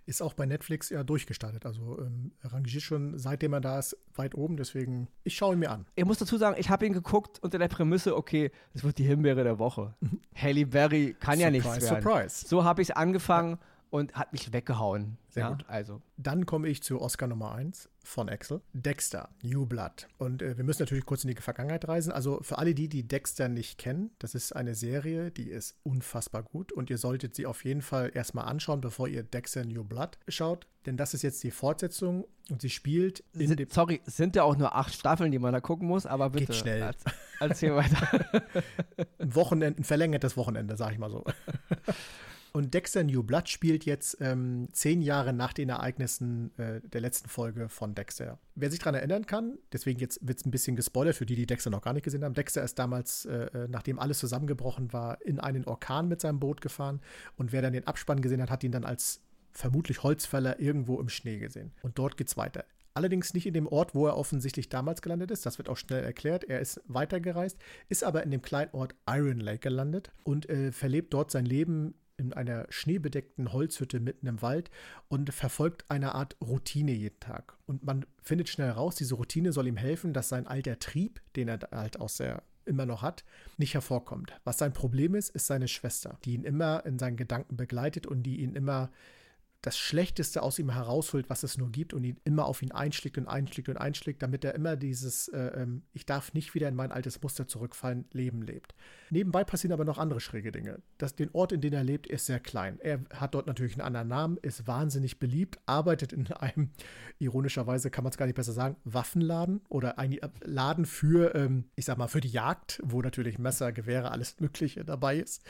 Ist 0.04 0.22
auch 0.22 0.34
bei 0.34 0.46
Netflix 0.46 0.90
ja 0.90 1.02
durchgestartet. 1.02 1.66
Also 1.66 1.98
ähm, 2.00 2.32
rangiert 2.42 2.82
schon, 2.82 3.18
seitdem 3.18 3.52
er 3.52 3.60
da 3.60 3.78
ist, 3.78 3.96
weit 4.14 4.34
oben. 4.34 4.56
Deswegen, 4.56 5.08
ich 5.24 5.36
schaue 5.36 5.54
ihn 5.54 5.60
mir 5.60 5.70
an. 5.70 5.86
Ich 5.96 6.04
muss 6.04 6.18
dazu 6.18 6.36
sagen, 6.38 6.56
ich 6.58 6.70
habe 6.70 6.86
ihn 6.86 6.92
geguckt 6.92 7.38
unter 7.42 7.58
der 7.58 7.68
Prämisse, 7.68 8.16
okay, 8.16 8.50
es 8.74 8.84
wird 8.84 8.98
die 8.98 9.04
Himbeere 9.04 9.44
der 9.44 9.58
Woche. 9.58 9.94
Mhm. 10.00 10.20
Halle 10.34 10.66
Berry 10.66 11.16
kann 11.18 11.38
surprise, 11.38 11.42
ja 11.42 11.50
nichts 11.50 11.90
werden. 11.90 12.02
Surprise. 12.02 12.48
So 12.48 12.64
habe 12.64 12.82
ich 12.82 12.90
es 12.90 12.96
angefangen. 12.96 13.58
Und 13.90 14.12
hat 14.12 14.34
mich 14.34 14.52
weggehauen. 14.52 15.16
Sehr 15.38 15.46
ja, 15.46 15.50
gut. 15.50 15.64
Also. 15.68 16.02
Dann 16.16 16.46
komme 16.46 16.68
ich 16.68 16.82
zu 16.82 17.00
Oscar 17.00 17.28
Nummer 17.28 17.52
1 17.52 17.88
von 18.02 18.28
Axel. 18.28 18.60
Dexter, 18.72 19.28
New 19.42 19.66
Blood. 19.66 20.08
Und 20.18 20.42
äh, 20.42 20.56
wir 20.56 20.64
müssen 20.64 20.82
natürlich 20.82 21.04
kurz 21.06 21.24
in 21.24 21.34
die 21.34 21.40
Vergangenheit 21.40 21.86
reisen. 21.86 22.10
Also 22.10 22.40
für 22.42 22.58
alle 22.58 22.74
die, 22.74 22.88
die 22.88 23.06
Dexter 23.06 23.48
nicht 23.48 23.78
kennen, 23.78 24.10
das 24.18 24.34
ist 24.34 24.52
eine 24.52 24.74
Serie, 24.74 25.30
die 25.30 25.50
ist 25.50 25.76
unfassbar 25.84 26.42
gut. 26.42 26.72
Und 26.72 26.90
ihr 26.90 26.98
solltet 26.98 27.36
sie 27.36 27.46
auf 27.46 27.64
jeden 27.64 27.82
Fall 27.82 28.10
erstmal 28.12 28.46
anschauen, 28.46 28.80
bevor 28.80 29.08
ihr 29.08 29.22
Dexter 29.22 29.64
New 29.64 29.84
Blood 29.84 30.18
schaut. 30.26 30.66
Denn 30.86 30.96
das 30.96 31.12
ist 31.12 31.22
jetzt 31.22 31.42
die 31.44 31.50
Fortsetzung 31.50 32.24
und 32.50 32.62
sie 32.62 32.70
spielt 32.70 33.22
in 33.34 33.54
dem. 33.54 33.68
Sorry, 33.68 34.00
sind 34.06 34.36
ja 34.36 34.42
auch 34.42 34.56
nur 34.56 34.74
acht 34.74 34.94
Staffeln, 34.94 35.30
die 35.30 35.38
man 35.38 35.52
da 35.52 35.60
gucken 35.60 35.86
muss, 35.86 36.06
aber 36.06 36.30
bitte. 36.30 36.46
Geht 36.46 36.56
schnell. 36.56 36.90
Erzähl 37.40 37.74
weiter. 37.74 38.08
ein 39.18 39.34
Wochenende, 39.34 39.80
ein 39.80 39.84
verlängertes 39.84 40.36
Wochenende, 40.36 40.76
sag 40.76 40.92
ich 40.92 40.98
mal 40.98 41.10
so. 41.10 41.24
Und 42.58 42.74
Dexter 42.74 43.04
New 43.04 43.22
Blood 43.22 43.48
spielt 43.48 43.84
jetzt 43.84 44.16
ähm, 44.20 44.66
zehn 44.72 45.00
Jahre 45.00 45.32
nach 45.32 45.52
den 45.52 45.68
Ereignissen 45.68 46.50
äh, 46.58 46.80
der 46.80 47.00
letzten 47.00 47.28
Folge 47.28 47.68
von 47.68 47.94
Dexter. 47.94 48.40
Wer 48.56 48.68
sich 48.68 48.80
daran 48.80 48.96
erinnern 48.96 49.26
kann, 49.26 49.58
deswegen 49.72 50.00
jetzt 50.00 50.26
wird 50.26 50.40
es 50.40 50.44
ein 50.44 50.50
bisschen 50.50 50.74
gespoilert 50.74 51.14
für 51.14 51.24
die, 51.24 51.36
die 51.36 51.46
Dexter 51.46 51.70
noch 51.70 51.82
gar 51.82 51.92
nicht 51.92 52.02
gesehen 52.02 52.24
haben. 52.24 52.34
Dexter 52.34 52.64
ist 52.64 52.76
damals, 52.76 53.26
äh, 53.26 53.44
äh, 53.44 53.68
nachdem 53.68 54.00
alles 54.00 54.18
zusammengebrochen 54.18 54.92
war, 54.92 55.22
in 55.22 55.38
einen 55.38 55.66
Orkan 55.66 56.08
mit 56.08 56.20
seinem 56.20 56.40
Boot 56.40 56.60
gefahren. 56.60 57.00
Und 57.36 57.52
wer 57.52 57.62
dann 57.62 57.74
den 57.74 57.86
Abspann 57.86 58.22
gesehen 58.22 58.42
hat, 58.42 58.50
hat 58.50 58.64
ihn 58.64 58.72
dann 58.72 58.82
als 58.82 59.20
vermutlich 59.52 60.02
Holzfäller 60.02 60.58
irgendwo 60.58 60.98
im 60.98 61.08
Schnee 61.08 61.38
gesehen. 61.38 61.70
Und 61.82 61.96
dort 61.96 62.16
geht's 62.16 62.36
weiter. 62.36 62.64
Allerdings 62.92 63.34
nicht 63.34 63.46
in 63.46 63.54
dem 63.54 63.68
Ort, 63.68 63.94
wo 63.94 64.08
er 64.08 64.16
offensichtlich 64.16 64.68
damals 64.68 65.00
gelandet 65.00 65.30
ist. 65.30 65.46
Das 65.46 65.58
wird 65.58 65.68
auch 65.68 65.76
schnell 65.76 66.02
erklärt. 66.02 66.42
Er 66.42 66.58
ist 66.58 66.80
weitergereist, 66.88 67.56
ist 67.88 68.02
aber 68.02 68.24
in 68.24 68.32
dem 68.32 68.42
kleinen 68.42 68.72
Ort 68.72 68.96
Iron 69.08 69.38
Lake 69.38 69.60
gelandet 69.60 70.10
und 70.24 70.50
äh, 70.50 70.72
verlebt 70.72 71.14
dort 71.14 71.30
sein 71.30 71.44
Leben 71.44 71.94
in 72.18 72.32
einer 72.32 72.66
schneebedeckten 72.68 73.52
Holzhütte 73.52 74.00
mitten 74.00 74.26
im 74.26 74.42
Wald 74.42 74.70
und 75.08 75.32
verfolgt 75.32 75.90
eine 75.90 76.14
Art 76.14 76.36
Routine 76.40 76.92
jeden 76.92 77.18
Tag. 77.20 77.56
Und 77.66 77.84
man 77.84 78.04
findet 78.22 78.48
schnell 78.48 78.70
raus, 78.70 78.96
diese 78.96 79.14
Routine 79.14 79.52
soll 79.52 79.66
ihm 79.66 79.76
helfen, 79.76 80.12
dass 80.12 80.28
sein 80.28 80.46
alter 80.46 80.78
Trieb, 80.78 81.20
den 81.36 81.48
er 81.48 81.60
halt 81.72 82.00
aus 82.00 82.16
der 82.16 82.42
immer 82.66 82.86
noch 82.86 83.02
hat, 83.02 83.24
nicht 83.56 83.74
hervorkommt. 83.74 84.32
Was 84.44 84.58
sein 84.58 84.72
Problem 84.72 85.14
ist, 85.14 85.30
ist 85.30 85.46
seine 85.46 85.68
Schwester, 85.68 86.18
die 86.24 86.34
ihn 86.34 86.44
immer 86.44 86.84
in 86.84 86.98
seinen 86.98 87.16
Gedanken 87.16 87.56
begleitet 87.56 88.06
und 88.06 88.22
die 88.24 88.40
ihn 88.40 88.54
immer 88.54 88.90
das 89.60 89.76
Schlechteste 89.76 90.42
aus 90.42 90.58
ihm 90.60 90.70
herausholt, 90.70 91.28
was 91.28 91.42
es 91.42 91.58
nur 91.58 91.70
gibt 91.70 91.92
und 91.92 92.04
ihn 92.04 92.20
immer 92.24 92.46
auf 92.46 92.62
ihn 92.62 92.70
einschlägt 92.70 93.18
und 93.18 93.26
einschlägt 93.26 93.68
und 93.68 93.76
einschlägt, 93.76 94.22
damit 94.22 94.44
er 94.44 94.54
immer 94.54 94.76
dieses 94.76 95.26
äh, 95.28 95.62
ähm, 95.62 95.82
Ich 95.92 96.06
darf 96.06 96.32
nicht 96.32 96.54
wieder 96.54 96.68
in 96.68 96.76
mein 96.76 96.92
altes 96.92 97.20
Muster 97.20 97.48
zurückfallen, 97.48 98.04
Leben 98.12 98.42
lebt. 98.42 98.74
Nebenbei 99.10 99.42
passieren 99.42 99.72
aber 99.72 99.84
noch 99.84 99.98
andere 99.98 100.20
schräge 100.20 100.52
Dinge. 100.52 100.80
Das, 100.96 101.16
den 101.16 101.30
Ort, 101.32 101.50
in 101.50 101.60
dem 101.60 101.72
er 101.72 101.82
lebt, 101.82 102.06
ist 102.06 102.26
sehr 102.26 102.38
klein. 102.38 102.78
Er 102.80 103.00
hat 103.12 103.34
dort 103.34 103.48
natürlich 103.48 103.72
einen 103.74 103.86
anderen 103.86 104.08
Namen, 104.08 104.36
ist 104.36 104.68
wahnsinnig 104.68 105.18
beliebt, 105.18 105.58
arbeitet 105.66 106.12
in 106.12 106.28
einem, 106.32 106.70
ironischerweise 107.18 107.90
kann 107.90 108.04
man 108.04 108.12
es 108.12 108.16
gar 108.16 108.26
nicht 108.26 108.36
besser 108.36 108.52
sagen, 108.52 108.76
Waffenladen 108.84 109.60
oder 109.68 109.98
ein 109.98 110.16
Laden 110.44 110.86
für, 110.86 111.34
ähm, 111.34 111.64
ich 111.74 111.84
sag 111.84 111.98
mal, 111.98 112.06
für 112.06 112.20
die 112.20 112.28
Jagd, 112.28 112.80
wo 112.84 113.02
natürlich 113.02 113.40
Messer, 113.40 113.72
Gewehre, 113.72 114.12
alles 114.12 114.38
Mögliche 114.38 114.84
dabei 114.84 115.16
ist. 115.16 115.42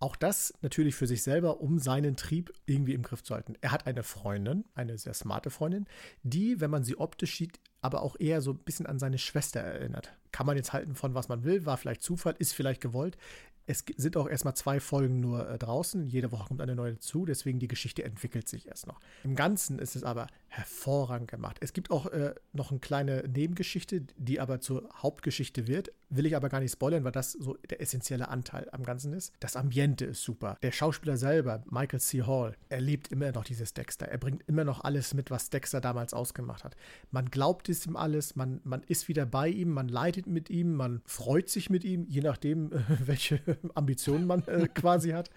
Auch 0.00 0.16
das 0.16 0.54
natürlich 0.62 0.94
für 0.94 1.06
sich 1.06 1.22
selber, 1.22 1.60
um 1.60 1.78
seinen 1.78 2.16
Trieb 2.16 2.52
irgendwie 2.64 2.94
im 2.94 3.02
Griff 3.02 3.22
zu 3.22 3.34
halten. 3.34 3.54
Er 3.60 3.70
hat 3.70 3.86
eine 3.86 4.02
Freundin, 4.02 4.64
eine 4.74 4.96
sehr 4.96 5.12
smarte 5.12 5.50
Freundin, 5.50 5.86
die, 6.22 6.60
wenn 6.60 6.70
man 6.70 6.84
sie 6.84 6.98
optisch 6.98 7.36
sieht, 7.36 7.60
aber 7.82 8.02
auch 8.02 8.16
eher 8.18 8.40
so 8.40 8.52
ein 8.52 8.58
bisschen 8.58 8.86
an 8.86 8.98
seine 8.98 9.18
Schwester 9.18 9.60
erinnert. 9.60 10.14
Kann 10.32 10.46
man 10.46 10.56
jetzt 10.56 10.72
halten 10.72 10.94
von 10.94 11.14
was 11.14 11.28
man 11.28 11.44
will, 11.44 11.66
war 11.66 11.76
vielleicht 11.76 12.02
Zufall, 12.02 12.34
ist 12.38 12.52
vielleicht 12.52 12.80
gewollt. 12.80 13.16
Es 13.66 13.84
sind 13.96 14.16
auch 14.16 14.28
erstmal 14.28 14.56
zwei 14.56 14.80
Folgen 14.80 15.20
nur 15.20 15.48
äh, 15.48 15.56
draußen. 15.56 16.08
Jede 16.08 16.32
Woche 16.32 16.48
kommt 16.48 16.60
eine 16.60 16.74
neue 16.74 16.94
dazu. 16.94 17.24
Deswegen 17.24 17.60
die 17.60 17.68
Geschichte 17.68 18.02
entwickelt 18.02 18.48
sich 18.48 18.66
erst 18.66 18.88
noch. 18.88 18.98
Im 19.22 19.36
Ganzen 19.36 19.78
ist 19.78 19.94
es 19.94 20.02
aber 20.02 20.26
hervorragend 20.48 21.30
gemacht. 21.30 21.58
Es 21.60 21.72
gibt 21.72 21.92
auch 21.92 22.06
äh, 22.06 22.34
noch 22.52 22.72
eine 22.72 22.80
kleine 22.80 23.22
Nebengeschichte, 23.28 24.00
die 24.16 24.40
aber 24.40 24.60
zur 24.60 24.88
Hauptgeschichte 24.96 25.68
wird. 25.68 25.92
Will 26.08 26.26
ich 26.26 26.34
aber 26.34 26.48
gar 26.48 26.58
nicht 26.58 26.72
spoilern, 26.72 27.04
weil 27.04 27.12
das 27.12 27.32
so 27.32 27.56
der 27.70 27.80
essentielle 27.80 28.28
Anteil 28.28 28.68
am 28.72 28.82
Ganzen 28.82 29.12
ist. 29.12 29.32
Das 29.38 29.54
Ambiente 29.54 30.06
ist 30.06 30.24
super. 30.24 30.58
Der 30.62 30.72
Schauspieler 30.72 31.16
selber, 31.16 31.62
Michael 31.70 32.00
C. 32.00 32.22
Hall, 32.22 32.56
er 32.68 32.80
lebt 32.80 33.12
immer 33.12 33.30
noch 33.30 33.44
dieses 33.44 33.72
Dexter. 33.72 34.08
Er 34.08 34.18
bringt 34.18 34.42
immer 34.48 34.64
noch 34.64 34.82
alles 34.82 35.14
mit, 35.14 35.30
was 35.30 35.50
Dexter 35.50 35.80
damals 35.80 36.12
ausgemacht 36.12 36.64
hat. 36.64 36.74
Man 37.12 37.30
glaubt 37.30 37.68
es 37.68 37.86
ihm 37.86 37.94
alles, 37.94 38.34
man, 38.34 38.60
man 38.64 38.82
ist 38.82 39.06
wieder 39.06 39.26
bei 39.26 39.46
ihm, 39.46 39.70
man 39.70 39.88
leidet 40.20 40.26
mit 40.26 40.50
ihm, 40.50 40.74
man 40.74 41.00
freut 41.04 41.48
sich 41.48 41.70
mit 41.70 41.84
ihm, 41.84 42.06
je 42.08 42.20
nachdem, 42.20 42.70
welche 43.04 43.40
Ambitionen 43.74 44.26
man 44.26 44.46
äh, 44.46 44.68
quasi 44.74 45.10
hat. 45.10 45.30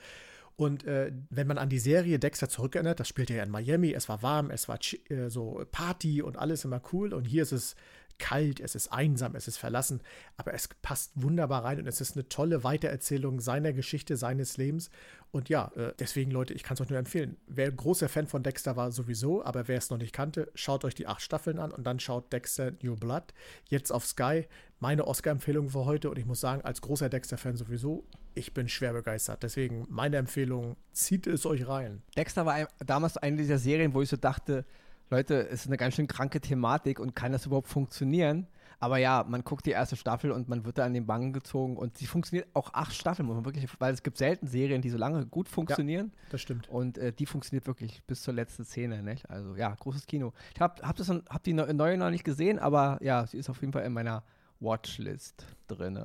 Und 0.56 0.84
äh, 0.84 1.12
wenn 1.32 1.48
man 1.48 1.58
an 1.58 1.70
die 1.70 1.80
Serie 1.80 2.20
Dexter 2.20 2.48
zurückerinnert, 2.48 3.00
das 3.00 3.08
spielt 3.08 3.32
ja 3.32 3.42
in 3.42 3.50
Miami, 3.50 3.94
es 3.94 4.08
war 4.08 4.22
warm, 4.22 4.52
es 4.52 4.68
war 4.68 4.78
äh, 5.10 5.30
so 5.30 5.66
Party 5.72 6.22
und 6.22 6.38
alles 6.38 6.64
immer 6.64 6.82
cool. 6.92 7.14
Und 7.14 7.26
hier 7.26 7.42
ist 7.42 7.54
es 7.54 7.76
kalt, 8.20 8.60
es 8.60 8.76
ist 8.76 8.90
einsam, 8.90 9.36
es 9.36 9.48
ist 9.48 9.58
verlassen, 9.58 10.02
aber 10.38 10.54
es 10.54 10.70
passt 10.82 11.12
wunderbar 11.16 11.64
rein 11.64 11.80
und 11.80 11.88
es 11.88 12.02
ist 12.02 12.16
eine 12.16 12.30
tolle 12.30 12.64
Weitererzählung 12.64 13.40
seiner 13.40 13.74
Geschichte, 13.74 14.18
seines 14.18 14.58
Lebens. 14.58 14.90
Und 15.32 15.50
ja, 15.50 15.72
äh, 15.76 15.94
deswegen, 15.98 16.32
Leute, 16.32 16.54
ich 16.54 16.64
kann 16.64 16.76
es 16.76 16.82
euch 16.82 16.90
nur 16.90 17.00
empfehlen. 17.00 17.38
Wer 17.48 17.72
großer 17.72 18.10
Fan 18.10 18.28
von 18.28 18.44
Dexter 18.44 18.76
war, 18.76 18.92
sowieso, 18.92 19.44
aber 19.44 19.68
wer 19.68 19.78
es 19.78 19.90
noch 19.90 19.98
nicht 19.98 20.14
kannte, 20.14 20.52
schaut 20.54 20.86
euch 20.86 20.96
die 20.96 21.08
acht 21.08 21.22
Staffeln 21.22 21.60
an 21.60 21.72
und 21.72 21.86
dann 21.86 22.00
schaut 22.00 22.32
Dexter 22.32 22.72
New 22.82 22.96
Blood 22.96 23.34
jetzt 23.70 23.92
auf 23.92 24.06
Sky. 24.06 24.46
Meine 24.84 25.08
Oscar-Empfehlung 25.08 25.70
für 25.70 25.86
heute 25.86 26.10
und 26.10 26.18
ich 26.18 26.26
muss 26.26 26.42
sagen, 26.42 26.62
als 26.64 26.82
großer 26.82 27.08
Dexter-Fan 27.08 27.56
sowieso, 27.56 28.04
ich 28.34 28.54
bin 28.54 28.68
schwer 28.68 28.92
begeistert. 28.92 29.42
Deswegen 29.42 29.88
meine 29.90 30.18
Empfehlung, 30.18 30.76
zieht 30.92 31.26
es 31.26 31.46
euch 31.46 31.70
rein. 31.70 32.02
Dexter 32.18 32.46
war 32.46 32.68
damals 32.86 33.16
eine 33.16 33.38
dieser 33.38 33.60
Serien, 33.60 33.94
wo 33.94 34.02
ich 34.02 34.10
so 34.10 34.18
dachte, 34.18 34.66
Leute, 35.10 35.48
es 35.48 35.62
ist 35.62 35.68
eine 35.68 35.78
ganz 35.78 35.96
schön 35.96 36.08
kranke 36.08 36.42
Thematik 36.42 37.00
und 37.00 37.16
kann 37.16 37.32
das 37.32 37.46
überhaupt 37.46 37.70
funktionieren? 37.70 38.46
Aber 38.78 38.98
ja, 38.98 39.26
man 39.26 39.46
guckt 39.46 39.66
die 39.66 39.72
erste 39.72 39.96
Staffel 39.96 40.34
und 40.34 40.50
man 40.50 40.66
wird 40.66 40.78
da 40.78 40.84
an 40.84 40.94
den 40.94 41.06
Bangen 41.06 41.32
gezogen 41.32 41.78
und 41.78 41.98
sie 41.98 42.06
funktioniert 42.06 42.50
auch 42.54 42.74
acht 42.74 42.94
Staffeln, 42.94 43.26
muss 43.26 43.36
man 43.38 43.46
wirklich, 43.46 43.66
weil 43.80 43.94
es 43.94 44.04
gibt 44.04 44.18
selten 44.18 44.48
Serien, 44.48 44.82
die 44.82 44.90
so 44.90 44.98
lange 44.98 45.26
gut 45.26 45.48
funktionieren. 45.48 46.12
Ja, 46.14 46.28
das 46.32 46.42
stimmt. 46.42 46.68
Und 46.68 46.98
äh, 46.98 47.14
die 47.14 47.26
funktioniert 47.26 47.68
wirklich 47.68 48.04
bis 48.04 48.22
zur 48.22 48.34
letzten 48.34 48.66
Szene, 48.66 49.02
nicht? 49.02 49.30
Also 49.30 49.56
ja, 49.56 49.74
großes 49.74 50.08
Kino. 50.08 50.34
Ich 50.54 50.60
habe 50.60 50.86
hab 50.86 51.00
hab 51.00 51.44
die 51.44 51.54
neue 51.54 51.98
noch 51.98 52.10
nicht 52.10 52.26
gesehen, 52.26 52.60
aber 52.60 52.98
ja, 53.02 53.26
sie 53.26 53.38
ist 53.38 53.50
auf 53.50 53.62
jeden 53.62 53.72
Fall 53.72 53.86
in 53.86 53.94
meiner 53.94 54.24
Watchlist 54.64 55.46
drin. 55.68 56.00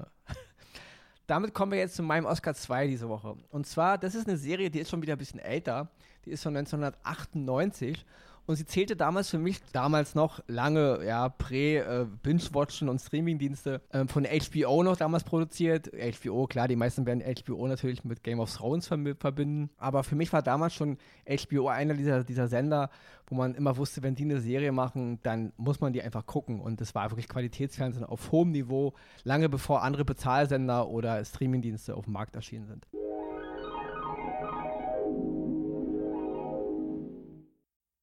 Damit 1.26 1.54
kommen 1.54 1.72
wir 1.72 1.78
jetzt 1.78 1.94
zu 1.96 2.02
meinem 2.02 2.24
Oscar 2.24 2.54
2 2.54 2.86
diese 2.86 3.08
Woche. 3.08 3.36
Und 3.50 3.66
zwar, 3.66 3.98
das 3.98 4.14
ist 4.14 4.26
eine 4.26 4.38
Serie, 4.38 4.70
die 4.70 4.80
ist 4.80 4.90
schon 4.90 5.02
wieder 5.02 5.12
ein 5.12 5.18
bisschen 5.18 5.40
älter. 5.40 5.90
Die 6.24 6.30
ist 6.30 6.42
von 6.42 6.56
1998 6.56 8.04
und 8.48 8.56
sie 8.56 8.64
zählte 8.64 8.96
damals 8.96 9.28
für 9.28 9.38
mich, 9.38 9.60
damals 9.72 10.14
noch 10.14 10.42
lange, 10.48 11.04
ja, 11.04 11.28
Prä-Binge-Watchen 11.28 12.88
äh, 12.88 12.90
und 12.90 12.98
Streaming-Dienste 12.98 13.82
äh, 13.90 14.06
von 14.06 14.24
HBO 14.24 14.82
noch 14.82 14.96
damals 14.96 15.22
produziert. 15.22 15.90
HBO, 15.92 16.46
klar, 16.46 16.66
die 16.66 16.74
meisten 16.74 17.04
werden 17.04 17.22
HBO 17.22 17.66
natürlich 17.66 18.04
mit 18.04 18.22
Game 18.22 18.40
of 18.40 18.50
Thrones 18.50 18.86
verbinden. 18.86 19.68
Aber 19.76 20.02
für 20.02 20.16
mich 20.16 20.32
war 20.32 20.40
damals 20.40 20.72
schon 20.72 20.96
HBO 21.28 21.68
einer 21.68 21.92
dieser, 21.92 22.24
dieser 22.24 22.48
Sender, 22.48 22.88
wo 23.26 23.34
man 23.34 23.54
immer 23.54 23.76
wusste, 23.76 24.02
wenn 24.02 24.14
die 24.14 24.24
eine 24.24 24.40
Serie 24.40 24.72
machen, 24.72 25.18
dann 25.22 25.52
muss 25.58 25.82
man 25.82 25.92
die 25.92 26.00
einfach 26.00 26.24
gucken. 26.24 26.62
Und 26.62 26.80
das 26.80 26.94
war 26.94 27.10
wirklich 27.10 27.28
Qualitätsfernsehen 27.28 28.06
auf 28.06 28.32
hohem 28.32 28.52
Niveau, 28.52 28.94
lange 29.24 29.50
bevor 29.50 29.82
andere 29.82 30.06
Bezahlsender 30.06 30.88
oder 30.88 31.22
Streaming-Dienste 31.22 31.94
auf 31.94 32.06
dem 32.06 32.14
Markt 32.14 32.34
erschienen 32.34 32.66
sind. 32.66 32.86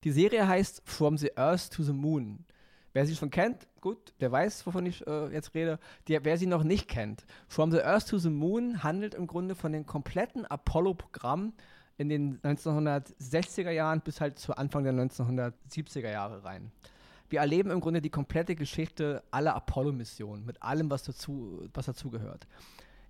Die 0.05 0.11
Serie 0.11 0.47
heißt 0.47 0.83
From 0.85 1.17
the 1.17 1.35
Earth 1.35 1.71
to 1.71 1.81
the 1.81 1.91
Moon. 1.91 2.45
Wer 2.93 3.07
sie 3.07 3.15
schon 3.15 3.31
kennt, 3.31 3.67
gut, 3.81 4.13
der 4.19 4.31
weiß, 4.31 4.67
wovon 4.67 4.85
ich 4.85 5.05
äh, 5.07 5.33
jetzt 5.33 5.55
rede. 5.55 5.79
Die, 6.07 6.23
wer 6.23 6.37
sie 6.37 6.45
noch 6.45 6.63
nicht 6.63 6.87
kennt, 6.87 7.25
From 7.47 7.71
the 7.71 7.81
Earth 7.81 8.09
to 8.09 8.19
the 8.19 8.29
Moon 8.29 8.83
handelt 8.83 9.15
im 9.15 9.25
Grunde 9.25 9.55
von 9.55 9.71
dem 9.71 9.87
kompletten 9.87 10.45
Apollo-Programm 10.45 11.53
in 11.97 12.09
den 12.09 12.39
1960er 12.41 13.71
Jahren 13.71 14.01
bis 14.01 14.21
halt 14.21 14.37
zu 14.37 14.55
Anfang 14.55 14.83
der 14.83 14.93
1970er 14.93 16.11
Jahre 16.11 16.43
rein. 16.43 16.71
Wir 17.29 17.39
erleben 17.39 17.71
im 17.71 17.81
Grunde 17.81 17.99
die 17.99 18.11
komplette 18.11 18.53
Geschichte 18.53 19.23
aller 19.31 19.55
Apollo-Missionen 19.55 20.45
mit 20.45 20.61
allem, 20.61 20.91
was 20.91 21.01
dazu, 21.01 21.67
was 21.73 21.87
dazugehört. 21.87 22.45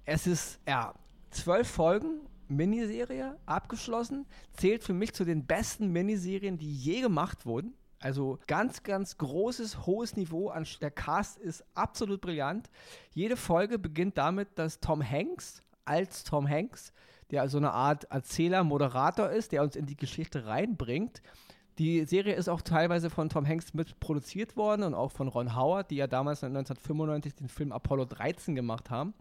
Es 0.05 0.27
ist 0.27 0.61
ja 0.65 0.93
zwölf 1.29 1.67
Folgen 1.67 2.21
Miniserie 2.49 3.37
abgeschlossen. 3.45 4.25
Zählt 4.53 4.83
für 4.83 4.93
mich 4.93 5.13
zu 5.13 5.25
den 5.25 5.45
besten 5.45 5.91
Miniserien, 5.91 6.57
die 6.57 6.73
je 6.73 7.01
gemacht 7.01 7.45
wurden. 7.45 7.73
Also 7.99 8.39
ganz, 8.47 8.83
ganz 8.83 9.17
großes, 9.17 9.85
hohes 9.85 10.15
Niveau. 10.15 10.53
Der 10.81 10.91
Cast 10.91 11.39
ist 11.39 11.63
absolut 11.73 12.21
brillant. 12.21 12.69
Jede 13.13 13.37
Folge 13.37 13.79
beginnt 13.79 14.17
damit, 14.17 14.49
dass 14.55 14.79
Tom 14.79 15.01
Hanks 15.01 15.61
als 15.85 16.23
Tom 16.23 16.47
Hanks, 16.47 16.93
der 17.31 17.41
also 17.41 17.57
eine 17.57 17.71
Art 17.71 18.05
Erzähler, 18.05 18.63
Moderator 18.63 19.29
ist, 19.29 19.51
der 19.51 19.63
uns 19.63 19.75
in 19.75 19.85
die 19.85 19.95
Geschichte 19.95 20.45
reinbringt. 20.45 21.21
Die 21.77 22.05
Serie 22.05 22.35
ist 22.35 22.47
auch 22.47 22.61
teilweise 22.61 23.09
von 23.09 23.29
Tom 23.29 23.45
Hanks 23.47 23.73
mitproduziert 23.73 24.55
worden 24.55 24.83
und 24.83 24.93
auch 24.93 25.11
von 25.11 25.27
Ron 25.27 25.55
Howard, 25.55 25.91
die 25.91 25.97
ja 25.97 26.07
damals 26.07 26.43
1995 26.43 27.35
den 27.35 27.49
Film 27.49 27.71
Apollo 27.71 28.05
13 28.05 28.55
gemacht 28.55 28.89
haben 28.89 29.13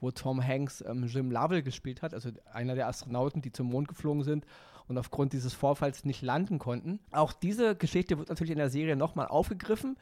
wo 0.00 0.10
Tom 0.10 0.44
Hanks 0.44 0.82
ähm, 0.86 1.06
Jim 1.06 1.30
Lovell 1.30 1.62
gespielt 1.62 2.02
hat, 2.02 2.14
also 2.14 2.30
einer 2.52 2.74
der 2.74 2.88
Astronauten, 2.88 3.42
die 3.42 3.52
zum 3.52 3.68
Mond 3.68 3.88
geflogen 3.88 4.22
sind 4.22 4.46
und 4.88 4.98
aufgrund 4.98 5.32
dieses 5.32 5.54
Vorfalls 5.54 6.04
nicht 6.04 6.22
landen 6.22 6.58
konnten. 6.58 7.00
Auch 7.10 7.32
diese 7.32 7.76
Geschichte 7.76 8.18
wird 8.18 8.28
natürlich 8.28 8.52
in 8.52 8.58
der 8.58 8.70
Serie 8.70 8.96
nochmal 8.96 9.28
aufgegriffen, 9.28 9.96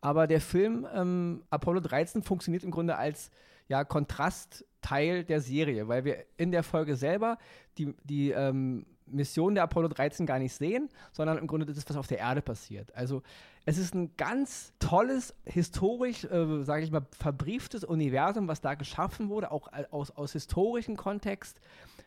aber 0.00 0.26
der 0.26 0.40
Film 0.40 0.86
ähm, 0.94 1.42
Apollo 1.50 1.80
13 1.80 2.22
funktioniert 2.22 2.64
im 2.64 2.70
Grunde 2.70 2.96
als 2.96 3.30
ja, 3.68 3.84
Kontrastteil 3.84 5.24
der 5.24 5.40
Serie, 5.40 5.88
weil 5.88 6.04
wir 6.04 6.24
in 6.36 6.50
der 6.50 6.62
Folge 6.62 6.96
selber 6.96 7.38
die, 7.78 7.94
die 8.04 8.30
ähm, 8.30 8.84
Mission 9.12 9.54
der 9.54 9.64
Apollo 9.64 9.88
13 9.88 10.26
gar 10.26 10.38
nicht 10.38 10.54
sehen, 10.54 10.88
sondern 11.12 11.38
im 11.38 11.46
Grunde 11.46 11.66
das 11.66 11.76
ist, 11.76 11.88
was 11.88 11.96
auf 11.96 12.06
der 12.06 12.18
Erde 12.18 12.42
passiert. 12.42 12.94
Also 12.94 13.22
es 13.64 13.78
ist 13.78 13.94
ein 13.94 14.10
ganz 14.16 14.72
tolles, 14.80 15.34
historisch, 15.44 16.24
äh, 16.24 16.64
sage 16.64 16.82
ich 16.84 16.90
mal, 16.90 17.06
verbrieftes 17.16 17.84
Universum, 17.84 18.48
was 18.48 18.60
da 18.60 18.74
geschaffen 18.74 19.28
wurde, 19.28 19.52
auch 19.52 19.68
aus, 19.90 20.10
aus 20.10 20.32
historischem 20.32 20.96
Kontext. 20.96 21.60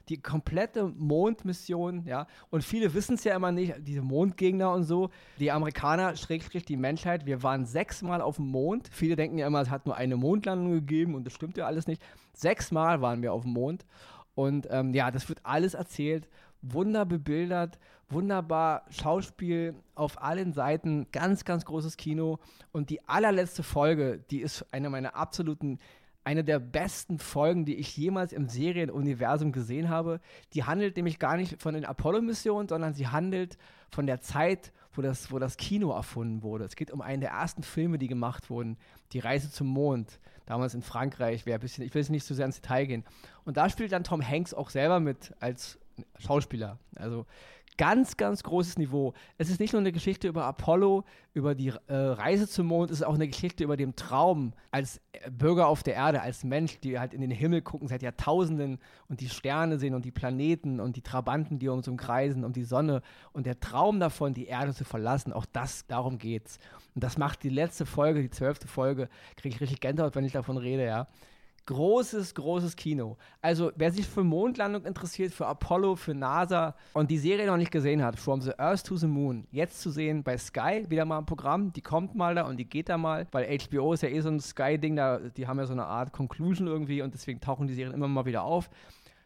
Die 0.09 0.21
komplette 0.21 0.85
Mondmission, 0.85 2.05
ja, 2.05 2.27
und 2.51 2.63
viele 2.63 2.93
wissen 2.93 3.15
es 3.15 3.23
ja 3.23 3.35
immer 3.35 3.51
nicht, 3.51 3.73
diese 3.79 4.01
Mondgegner 4.01 4.71
und 4.71 4.83
so. 4.83 5.09
Die 5.39 5.51
Amerikaner, 5.51 6.15
Schrägstrich 6.15 6.65
die 6.65 6.77
Menschheit, 6.77 7.25
wir 7.25 7.41
waren 7.41 7.65
sechsmal 7.65 8.21
auf 8.21 8.35
dem 8.35 8.47
Mond. 8.47 8.89
Viele 8.91 9.15
denken 9.15 9.37
ja 9.37 9.47
immer, 9.47 9.61
es 9.61 9.69
hat 9.69 9.85
nur 9.87 9.95
eine 9.95 10.17
Mondlandung 10.17 10.73
gegeben 10.73 11.15
und 11.15 11.23
das 11.23 11.33
stimmt 11.33 11.57
ja 11.57 11.65
alles 11.65 11.87
nicht. 11.87 12.03
Sechsmal 12.33 13.01
waren 13.01 13.21
wir 13.21 13.33
auf 13.33 13.43
dem 13.43 13.53
Mond. 13.53 13.85
Und 14.35 14.67
ähm, 14.69 14.93
ja, 14.93 15.11
das 15.11 15.27
wird 15.29 15.39
alles 15.43 15.73
erzählt 15.73 16.27
wunder 16.73 17.05
bebildert, 17.05 17.79
wunderbar 18.09 18.85
Schauspiel 18.89 19.75
auf 19.95 20.21
allen 20.21 20.53
Seiten, 20.53 21.07
ganz, 21.11 21.45
ganz 21.45 21.65
großes 21.65 21.97
Kino. 21.97 22.39
Und 22.71 22.89
die 22.89 23.07
allerletzte 23.07 23.63
Folge, 23.63 24.23
die 24.29 24.41
ist 24.41 24.65
eine 24.73 24.89
meiner 24.89 25.15
absoluten, 25.15 25.79
eine 26.23 26.43
der 26.43 26.59
besten 26.59 27.19
Folgen, 27.19 27.65
die 27.65 27.75
ich 27.75 27.95
jemals 27.97 28.33
im 28.33 28.47
Serienuniversum 28.49 29.51
gesehen 29.51 29.89
habe. 29.89 30.19
Die 30.53 30.63
handelt 30.63 30.95
nämlich 30.95 31.19
gar 31.19 31.37
nicht 31.37 31.61
von 31.61 31.75
den 31.75 31.85
Apollo-Missionen, 31.85 32.67
sondern 32.67 32.93
sie 32.93 33.07
handelt 33.07 33.57
von 33.91 34.07
der 34.07 34.21
Zeit, 34.21 34.71
wo 34.93 35.01
das, 35.01 35.31
wo 35.31 35.39
das 35.39 35.57
Kino 35.57 35.91
erfunden 35.91 36.41
wurde. 36.41 36.65
Es 36.65 36.75
geht 36.75 36.91
um 36.91 37.01
einen 37.01 37.21
der 37.21 37.31
ersten 37.31 37.63
Filme, 37.63 37.97
die 37.99 38.07
gemacht 38.07 38.49
wurden, 38.49 38.77
Die 39.11 39.19
Reise 39.19 39.51
zum 39.51 39.67
Mond, 39.67 40.19
damals 40.45 40.73
in 40.73 40.81
Frankreich. 40.81 41.45
Ein 41.47 41.59
bisschen, 41.59 41.83
ich 41.83 41.93
will 41.93 42.01
jetzt 42.01 42.09
nicht 42.09 42.25
so 42.25 42.33
sehr 42.33 42.45
ins 42.45 42.61
Detail 42.61 42.85
gehen. 42.85 43.03
Und 43.43 43.57
da 43.57 43.69
spielt 43.69 43.91
dann 43.91 44.03
Tom 44.03 44.25
Hanks 44.25 44.53
auch 44.53 44.69
selber 44.69 44.99
mit 44.99 45.33
als 45.39 45.79
Schauspieler. 46.19 46.77
Also 46.95 47.25
ganz, 47.77 48.17
ganz 48.17 48.43
großes 48.43 48.77
Niveau. 48.77 49.13
Es 49.37 49.49
ist 49.49 49.59
nicht 49.59 49.73
nur 49.73 49.81
eine 49.81 49.91
Geschichte 49.91 50.27
über 50.27 50.45
Apollo, 50.45 51.03
über 51.33 51.55
die 51.55 51.73
äh, 51.87 51.93
Reise 51.93 52.47
zum 52.47 52.67
Mond, 52.67 52.91
es 52.91 52.99
ist 52.99 53.05
auch 53.05 53.15
eine 53.15 53.27
Geschichte 53.27 53.63
über 53.63 53.77
den 53.77 53.95
Traum 53.95 54.53
als 54.71 55.01
äh, 55.11 55.29
Bürger 55.29 55.67
auf 55.67 55.83
der 55.83 55.95
Erde, 55.95 56.21
als 56.21 56.43
Mensch, 56.43 56.79
die 56.79 56.97
halt 56.97 57.13
in 57.13 57.21
den 57.21 57.31
Himmel 57.31 57.61
gucken 57.61 57.87
seit 57.87 58.01
Jahrtausenden 58.01 58.79
und 59.09 59.19
die 59.19 59.29
Sterne 59.29 59.77
sehen 59.77 59.93
und 59.93 60.05
die 60.05 60.11
Planeten 60.11 60.79
und 60.79 60.95
die 60.95 61.01
Trabanten, 61.01 61.59
die 61.59 61.69
uns 61.69 61.87
umkreisen 61.87 62.43
und 62.43 62.55
die 62.55 62.63
Sonne 62.63 63.01
und 63.33 63.45
der 63.45 63.59
Traum 63.59 63.99
davon, 63.99 64.33
die 64.33 64.45
Erde 64.45 64.73
zu 64.73 64.85
verlassen. 64.85 65.33
Auch 65.33 65.45
das, 65.45 65.85
darum 65.87 66.17
geht's. 66.17 66.57
Und 66.93 67.03
das 67.03 67.17
macht 67.17 67.43
die 67.43 67.49
letzte 67.49 67.85
Folge, 67.85 68.21
die 68.21 68.29
zwölfte 68.29 68.67
Folge, 68.67 69.09
kriege 69.35 69.55
ich 69.55 69.61
richtig 69.61 69.81
Gänsehaut, 69.81 70.15
wenn 70.15 70.25
ich 70.25 70.31
davon 70.31 70.57
rede, 70.57 70.85
ja 70.85 71.07
großes, 71.65 72.35
großes 72.35 72.75
Kino. 72.75 73.17
Also, 73.41 73.71
wer 73.75 73.91
sich 73.91 74.07
für 74.07 74.23
Mondlandung 74.23 74.85
interessiert, 74.85 75.33
für 75.33 75.47
Apollo, 75.47 75.95
für 75.95 76.13
NASA 76.13 76.75
und 76.93 77.09
die 77.09 77.17
Serie 77.17 77.47
noch 77.47 77.57
nicht 77.57 77.71
gesehen 77.71 78.03
hat, 78.03 78.19
From 78.19 78.41
the 78.41 78.57
Earth 78.57 78.85
to 78.85 78.95
the 78.95 79.07
Moon, 79.07 79.47
jetzt 79.51 79.81
zu 79.81 79.89
sehen 79.89 80.23
bei 80.23 80.37
Sky, 80.37 80.85
wieder 80.89 81.05
mal 81.05 81.19
ein 81.19 81.25
Programm, 81.25 81.73
die 81.73 81.81
kommt 81.81 82.15
mal 82.15 82.35
da 82.35 82.43
und 82.43 82.57
die 82.57 82.69
geht 82.69 82.89
da 82.89 82.97
mal, 82.97 83.27
weil 83.31 83.57
HBO 83.59 83.93
ist 83.93 84.03
ja 84.03 84.09
eh 84.09 84.21
so 84.21 84.29
ein 84.29 84.39
Sky-Ding, 84.39 84.99
die 85.35 85.47
haben 85.47 85.59
ja 85.59 85.65
so 85.65 85.73
eine 85.73 85.85
Art 85.85 86.13
Conclusion 86.13 86.67
irgendwie 86.67 87.01
und 87.01 87.13
deswegen 87.13 87.41
tauchen 87.41 87.67
die 87.67 87.73
Serien 87.73 87.93
immer 87.93 88.07
mal 88.07 88.25
wieder 88.25 88.43
auf. 88.43 88.69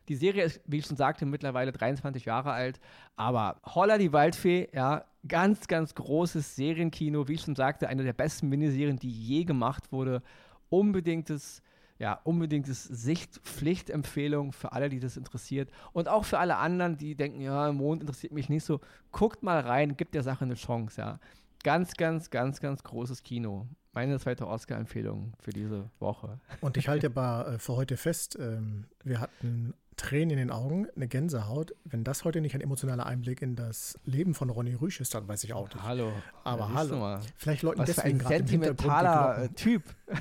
Die 0.08 0.16
Serie 0.16 0.44
ist, 0.44 0.60
wie 0.66 0.80
ich 0.80 0.86
schon 0.86 0.98
sagte, 0.98 1.26
mittlerweile 1.28 1.72
23 1.72 2.26
Jahre 2.26 2.52
alt, 2.52 2.80
aber 3.16 3.58
Holla 3.64 4.00
die 4.00 4.12
Waldfee, 4.12 4.68
ja, 4.74 5.06
ganz, 5.28 5.68
ganz 5.68 5.94
großes 5.94 6.56
Serienkino, 6.56 7.28
wie 7.28 7.34
ich 7.34 7.42
schon 7.42 7.56
sagte, 7.56 7.90
eine 7.90 8.04
der 8.04 8.14
besten 8.14 8.50
Miniserien, 8.50 8.98
die 8.98 9.12
je 9.12 9.44
gemacht 9.44 9.92
wurde. 9.92 10.24
Unbedingtes 10.70 11.62
ja, 12.00 12.20
unbedingtes 12.24 12.86
Sichtpflichtempfehlung 12.86 14.54
für 14.54 14.72
alle, 14.72 14.90
die 14.90 15.02
das 15.02 15.18
interessiert. 15.18 15.70
Und 15.92 16.08
auch 16.08 16.24
für 16.24 16.40
alle 16.40 16.56
anderen, 16.56 16.98
die 16.98 17.16
denken, 17.16 17.42
ja, 17.42 17.72
Mond 17.74 18.02
interessiert 18.02 18.32
mich 18.32 18.50
nicht 18.50 18.64
so. 18.64 18.80
Guckt 19.12 19.44
mal 19.44 19.60
rein, 19.60 19.98
gibt 19.98 20.16
der 20.16 20.24
Sache 20.24 20.46
eine 20.46 20.56
Chance, 20.56 21.00
ja. 21.00 21.20
Ganz, 21.62 21.96
ganz, 21.96 22.30
ganz, 22.30 22.62
ganz 22.62 22.84
großes 22.84 23.22
Kino. 23.24 23.68
Meine 23.92 24.18
zweite 24.18 24.48
Oscar-Empfehlung 24.48 25.34
für 25.40 25.52
diese 25.52 25.90
Woche. 26.00 26.40
Und 26.62 26.78
ich 26.78 26.88
halte 26.88 27.08
aber 27.08 27.56
äh, 27.56 27.60
für 27.60 27.76
heute 27.76 27.98
fest, 27.98 28.38
ähm, 28.40 28.86
wir 29.04 29.20
hatten 29.20 29.74
Tränen 30.00 30.32
in 30.32 30.38
den 30.38 30.50
Augen, 30.50 30.88
eine 30.96 31.10
Gänsehaut. 31.10 31.76
Wenn 31.84 32.06
das 32.06 32.24
heute 32.24 32.40
nicht 32.40 32.56
ein 32.56 32.62
emotionaler 32.62 33.06
Einblick 33.06 33.42
in 33.42 33.58
das 33.58 34.00
Leben 34.06 34.34
von 34.34 34.50
Ronny 34.50 34.74
Rüsch 34.74 35.02
ist, 35.02 35.14
dann 35.14 35.28
weiß 35.28 35.44
ich 35.44 35.54
auch 35.54 35.68
nicht. 35.68 35.84
Hallo. 35.84 36.14
Aber 36.46 36.74
hallo. 36.74 37.20
Vielleicht 37.36 37.64
Leuten 37.64 37.80
Was 37.80 37.88
deswegen 37.88 38.22
für 38.22 38.28
ein 38.28 38.48
sentimentaler 38.48 39.54
Typ. 39.56 39.84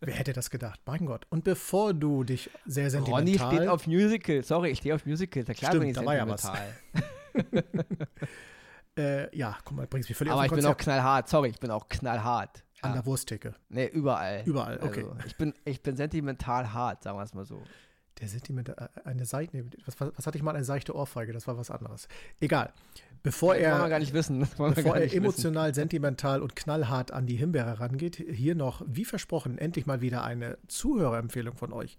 Wer 0.00 0.14
hätte 0.14 0.32
das 0.32 0.50
gedacht? 0.50 0.80
Mein 0.86 1.06
Gott. 1.06 1.24
Und 1.30 1.44
bevor 1.44 1.94
du 1.94 2.24
dich 2.24 2.50
sehr 2.66 2.90
sentimental... 2.90 3.46
Ronny 3.46 3.56
steht 3.56 3.68
auf 3.68 3.86
Musical. 3.86 4.42
Sorry, 4.42 4.70
ich 4.70 4.78
stehe 4.78 4.96
auf 4.96 5.06
Musical. 5.06 5.44
Da 5.44 5.54
klar 5.54 5.70
Stimmt, 5.70 5.82
bin 5.82 5.90
ich 5.90 5.96
da 5.96 6.04
war 6.04 6.16
ja 6.16 6.28
was. 6.28 6.44
äh, 8.98 9.36
ja, 9.36 9.56
komm 9.64 9.76
mal, 9.76 9.86
bringst 9.86 10.08
mich 10.08 10.18
völlig 10.18 10.32
Aber 10.32 10.46
ich 10.46 10.52
bin 10.52 10.66
auch 10.66 10.76
knallhart. 10.76 11.28
Sorry, 11.28 11.50
ich 11.50 11.60
bin 11.60 11.70
auch 11.70 11.88
knallhart. 11.88 12.64
An 12.82 12.92
der 12.92 13.06
Wursttheke. 13.06 13.54
Nee, 13.68 13.86
überall. 13.86 14.42
Überall, 14.44 14.78
okay. 14.82 15.04
Also, 15.04 15.16
ich, 15.26 15.36
bin, 15.36 15.54
ich 15.64 15.82
bin 15.82 15.96
sentimental 15.96 16.72
hart, 16.72 17.02
sagen 17.02 17.16
wir 17.16 17.22
es 17.22 17.32
mal 17.32 17.46
so. 17.46 17.62
Der 18.20 18.28
sentimental, 18.28 18.90
eine 19.04 19.26
Seite, 19.26 19.64
was, 19.86 20.00
was, 20.00 20.26
hatte 20.26 20.38
ich 20.38 20.44
mal, 20.44 20.54
eine 20.54 20.64
seichte 20.64 20.94
Ohrfeige, 20.94 21.32
das 21.32 21.46
war 21.48 21.58
was 21.58 21.70
anderes. 21.70 22.08
Egal. 22.40 22.72
Bevor 23.24 23.54
das 23.54 23.62
er, 23.64 23.72
wollen 23.72 23.82
wir 23.82 23.88
gar 23.88 23.98
nicht 23.98 24.12
wissen. 24.12 24.40
bevor 24.56 24.96
er 24.96 25.12
emotional, 25.12 25.70
wissen. 25.70 25.74
sentimental 25.74 26.42
und 26.42 26.54
knallhart 26.54 27.10
an 27.10 27.26
die 27.26 27.36
Himbeere 27.36 27.80
rangeht, 27.80 28.16
hier 28.16 28.54
noch, 28.54 28.82
wie 28.86 29.04
versprochen, 29.04 29.58
endlich 29.58 29.86
mal 29.86 30.00
wieder 30.00 30.22
eine 30.24 30.58
Zuhörerempfehlung 30.68 31.56
von 31.56 31.72
euch. 31.72 31.98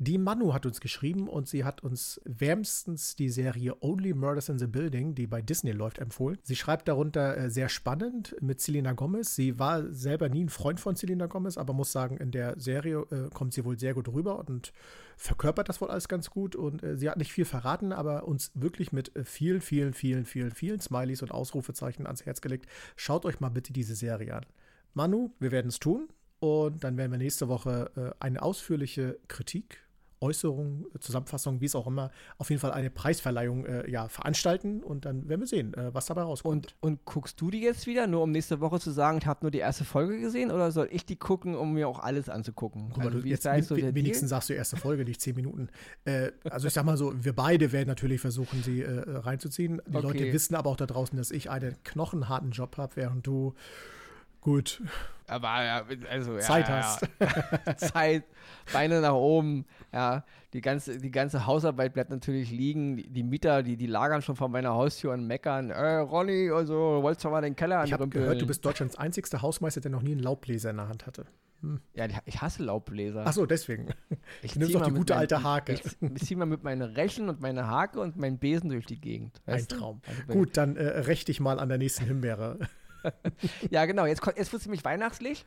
Die 0.00 0.16
Manu 0.16 0.54
hat 0.54 0.64
uns 0.64 0.80
geschrieben 0.80 1.28
und 1.28 1.48
sie 1.48 1.64
hat 1.64 1.82
uns 1.82 2.20
wärmstens 2.24 3.16
die 3.16 3.30
Serie 3.30 3.74
Only 3.80 4.14
Murders 4.14 4.48
in 4.48 4.56
the 4.56 4.68
Building, 4.68 5.16
die 5.16 5.26
bei 5.26 5.42
Disney 5.42 5.72
läuft, 5.72 5.98
empfohlen. 5.98 6.38
Sie 6.44 6.54
schreibt 6.54 6.86
darunter 6.86 7.36
äh, 7.36 7.50
sehr 7.50 7.68
spannend 7.68 8.36
mit 8.40 8.60
Selena 8.60 8.92
Gomez. 8.92 9.34
Sie 9.34 9.58
war 9.58 9.92
selber 9.92 10.28
nie 10.28 10.44
ein 10.44 10.50
Freund 10.50 10.78
von 10.78 10.94
Selena 10.94 11.26
Gomez, 11.26 11.58
aber 11.58 11.72
muss 11.72 11.90
sagen, 11.90 12.16
in 12.16 12.30
der 12.30 12.60
Serie 12.60 13.00
äh, 13.10 13.28
kommt 13.34 13.54
sie 13.54 13.64
wohl 13.64 13.76
sehr 13.76 13.92
gut 13.92 14.06
rüber 14.06 14.38
und 14.48 14.72
verkörpert 15.16 15.68
das 15.68 15.80
wohl 15.80 15.90
alles 15.90 16.06
ganz 16.06 16.30
gut. 16.30 16.54
Und 16.54 16.84
äh, 16.84 16.96
sie 16.96 17.10
hat 17.10 17.18
nicht 17.18 17.32
viel 17.32 17.44
verraten, 17.44 17.92
aber 17.92 18.28
uns 18.28 18.52
wirklich 18.54 18.92
mit 18.92 19.16
äh, 19.16 19.24
vielen, 19.24 19.60
vielen, 19.60 19.94
vielen, 19.94 20.26
vielen, 20.26 20.52
vielen 20.52 20.80
Smileys 20.80 21.22
und 21.22 21.32
Ausrufezeichen 21.32 22.06
ans 22.06 22.24
Herz 22.24 22.40
gelegt. 22.40 22.66
Schaut 22.94 23.24
euch 23.24 23.40
mal 23.40 23.48
bitte 23.48 23.72
diese 23.72 23.96
Serie 23.96 24.32
an. 24.36 24.46
Manu, 24.94 25.32
wir 25.40 25.50
werden 25.50 25.70
es 25.70 25.80
tun. 25.80 26.08
Und 26.38 26.84
dann 26.84 26.96
werden 26.96 27.10
wir 27.10 27.18
nächste 27.18 27.48
Woche 27.48 27.90
äh, 27.96 28.24
eine 28.24 28.42
ausführliche 28.42 29.18
Kritik 29.26 29.87
Äußerung, 30.20 30.86
Zusammenfassung, 31.00 31.60
wie 31.60 31.66
es 31.66 31.74
auch 31.74 31.86
immer, 31.86 32.10
auf 32.38 32.50
jeden 32.50 32.60
Fall 32.60 32.72
eine 32.72 32.90
Preisverleihung 32.90 33.66
äh, 33.66 33.90
ja, 33.90 34.08
veranstalten 34.08 34.82
und 34.82 35.04
dann 35.04 35.28
werden 35.28 35.40
wir 35.40 35.46
sehen, 35.46 35.74
äh, 35.74 35.94
was 35.94 36.06
dabei 36.06 36.22
rauskommt. 36.22 36.74
Und, 36.80 36.92
und 36.92 37.04
guckst 37.04 37.40
du 37.40 37.50
die 37.50 37.60
jetzt 37.60 37.86
wieder, 37.86 38.06
nur 38.06 38.22
um 38.22 38.30
nächste 38.30 38.60
Woche 38.60 38.80
zu 38.80 38.90
sagen, 38.90 39.18
ich 39.18 39.26
habe 39.26 39.40
nur 39.42 39.50
die 39.50 39.58
erste 39.58 39.84
Folge 39.84 40.20
gesehen 40.20 40.50
oder 40.50 40.72
soll 40.72 40.88
ich 40.90 41.06
die 41.06 41.16
gucken, 41.16 41.54
um 41.54 41.74
mir 41.74 41.88
auch 41.88 42.00
alles 42.00 42.28
anzugucken? 42.28 42.88
Guck 42.88 42.98
mal, 42.98 43.06
also, 43.06 43.20
du, 43.20 43.26
jetzt 43.26 43.44
so 43.44 43.76
wenigstens 43.76 44.30
sagst 44.30 44.48
du 44.48 44.54
erste 44.54 44.76
Folge, 44.76 45.04
nicht 45.04 45.20
zehn 45.20 45.34
Minuten. 45.34 45.68
Äh, 46.04 46.32
also 46.44 46.68
ich 46.68 46.74
sag 46.74 46.84
mal 46.84 46.96
so, 46.96 47.12
wir 47.24 47.32
beide 47.32 47.72
werden 47.72 47.88
natürlich 47.88 48.20
versuchen, 48.20 48.62
sie 48.62 48.82
äh, 48.82 49.02
reinzuziehen. 49.06 49.80
Die 49.86 49.96
okay. 49.96 50.06
Leute 50.06 50.32
wissen 50.32 50.54
aber 50.54 50.70
auch 50.70 50.76
da 50.76 50.86
draußen, 50.86 51.16
dass 51.16 51.30
ich 51.30 51.50
einen 51.50 51.76
knochenharten 51.84 52.50
Job 52.50 52.76
habe, 52.76 52.96
während 52.96 53.26
du 53.26 53.54
gut 54.40 54.80
aber 55.28 55.64
ja, 55.64 55.84
also 56.10 56.38
Zeit 56.38 56.68
ja, 56.68 56.76
hast. 56.76 57.08
Ja. 57.20 57.76
Zeit, 57.76 58.24
Beine 58.72 59.00
nach 59.00 59.14
oben, 59.14 59.66
ja. 59.92 60.24
Die 60.54 60.62
ganze, 60.62 60.96
die 60.96 61.10
ganze 61.10 61.44
Hausarbeit 61.44 61.92
bleibt 61.92 62.08
natürlich 62.08 62.50
liegen. 62.50 62.96
Die, 62.96 63.06
die 63.06 63.22
Mieter, 63.22 63.62
die, 63.62 63.76
die 63.76 63.86
lagern 63.86 64.22
schon 64.22 64.34
vor 64.34 64.48
meiner 64.48 64.70
Haustür 64.70 65.12
und 65.12 65.26
meckern, 65.26 65.70
äh, 65.70 65.96
Ronny, 65.96 66.50
also 66.50 67.02
wolltest 67.02 67.24
du 67.24 67.28
mal 67.28 67.42
den 67.42 67.54
Keller 67.54 67.84
Ich 67.84 67.92
habe 67.92 68.08
gehört, 68.08 68.40
du 68.40 68.46
bist 68.46 68.64
Deutschlands 68.64 68.96
einzigster 68.96 69.42
Hausmeister, 69.42 69.82
der 69.82 69.90
noch 69.90 70.00
nie 70.00 70.12
einen 70.12 70.22
Laubbläser 70.22 70.70
in 70.70 70.76
der 70.78 70.88
Hand 70.88 71.06
hatte. 71.06 71.26
Hm. 71.60 71.80
Ja, 71.92 72.06
ich 72.24 72.40
hasse 72.40 72.62
Laubbläser. 72.62 73.24
Ach 73.26 73.32
so, 73.32 73.44
deswegen. 73.44 73.88
Ich 74.42 74.56
nimmst 74.56 74.74
doch 74.74 74.84
die 74.84 74.92
gute 74.92 75.14
mein, 75.14 75.20
alte 75.20 75.42
Hake. 75.42 75.72
Ich, 75.72 75.82
ich 76.00 76.22
ziehe 76.22 76.38
mal 76.38 76.46
mit 76.46 76.62
meinen 76.62 76.82
Rechen 76.82 77.28
und 77.28 77.40
meiner 77.40 77.66
Hake 77.66 77.98
und 77.98 78.16
meinen 78.16 78.38
Besen 78.38 78.70
durch 78.70 78.86
die 78.86 79.00
Gegend. 79.00 79.40
Ein 79.46 79.66
Traum. 79.66 80.00
Also 80.06 80.38
Gut, 80.38 80.56
dann 80.56 80.76
äh, 80.76 80.86
rächt 80.86 81.28
dich 81.28 81.40
mal 81.40 81.58
an 81.58 81.68
der 81.68 81.78
nächsten 81.78 82.04
Himbeere. 82.04 82.58
ja, 83.70 83.86
genau. 83.86 84.06
Jetzt, 84.06 84.24
jetzt 84.36 84.52
wird 84.52 84.60
es 84.60 84.66
nämlich 84.66 84.84
weihnachtlich. 84.84 85.44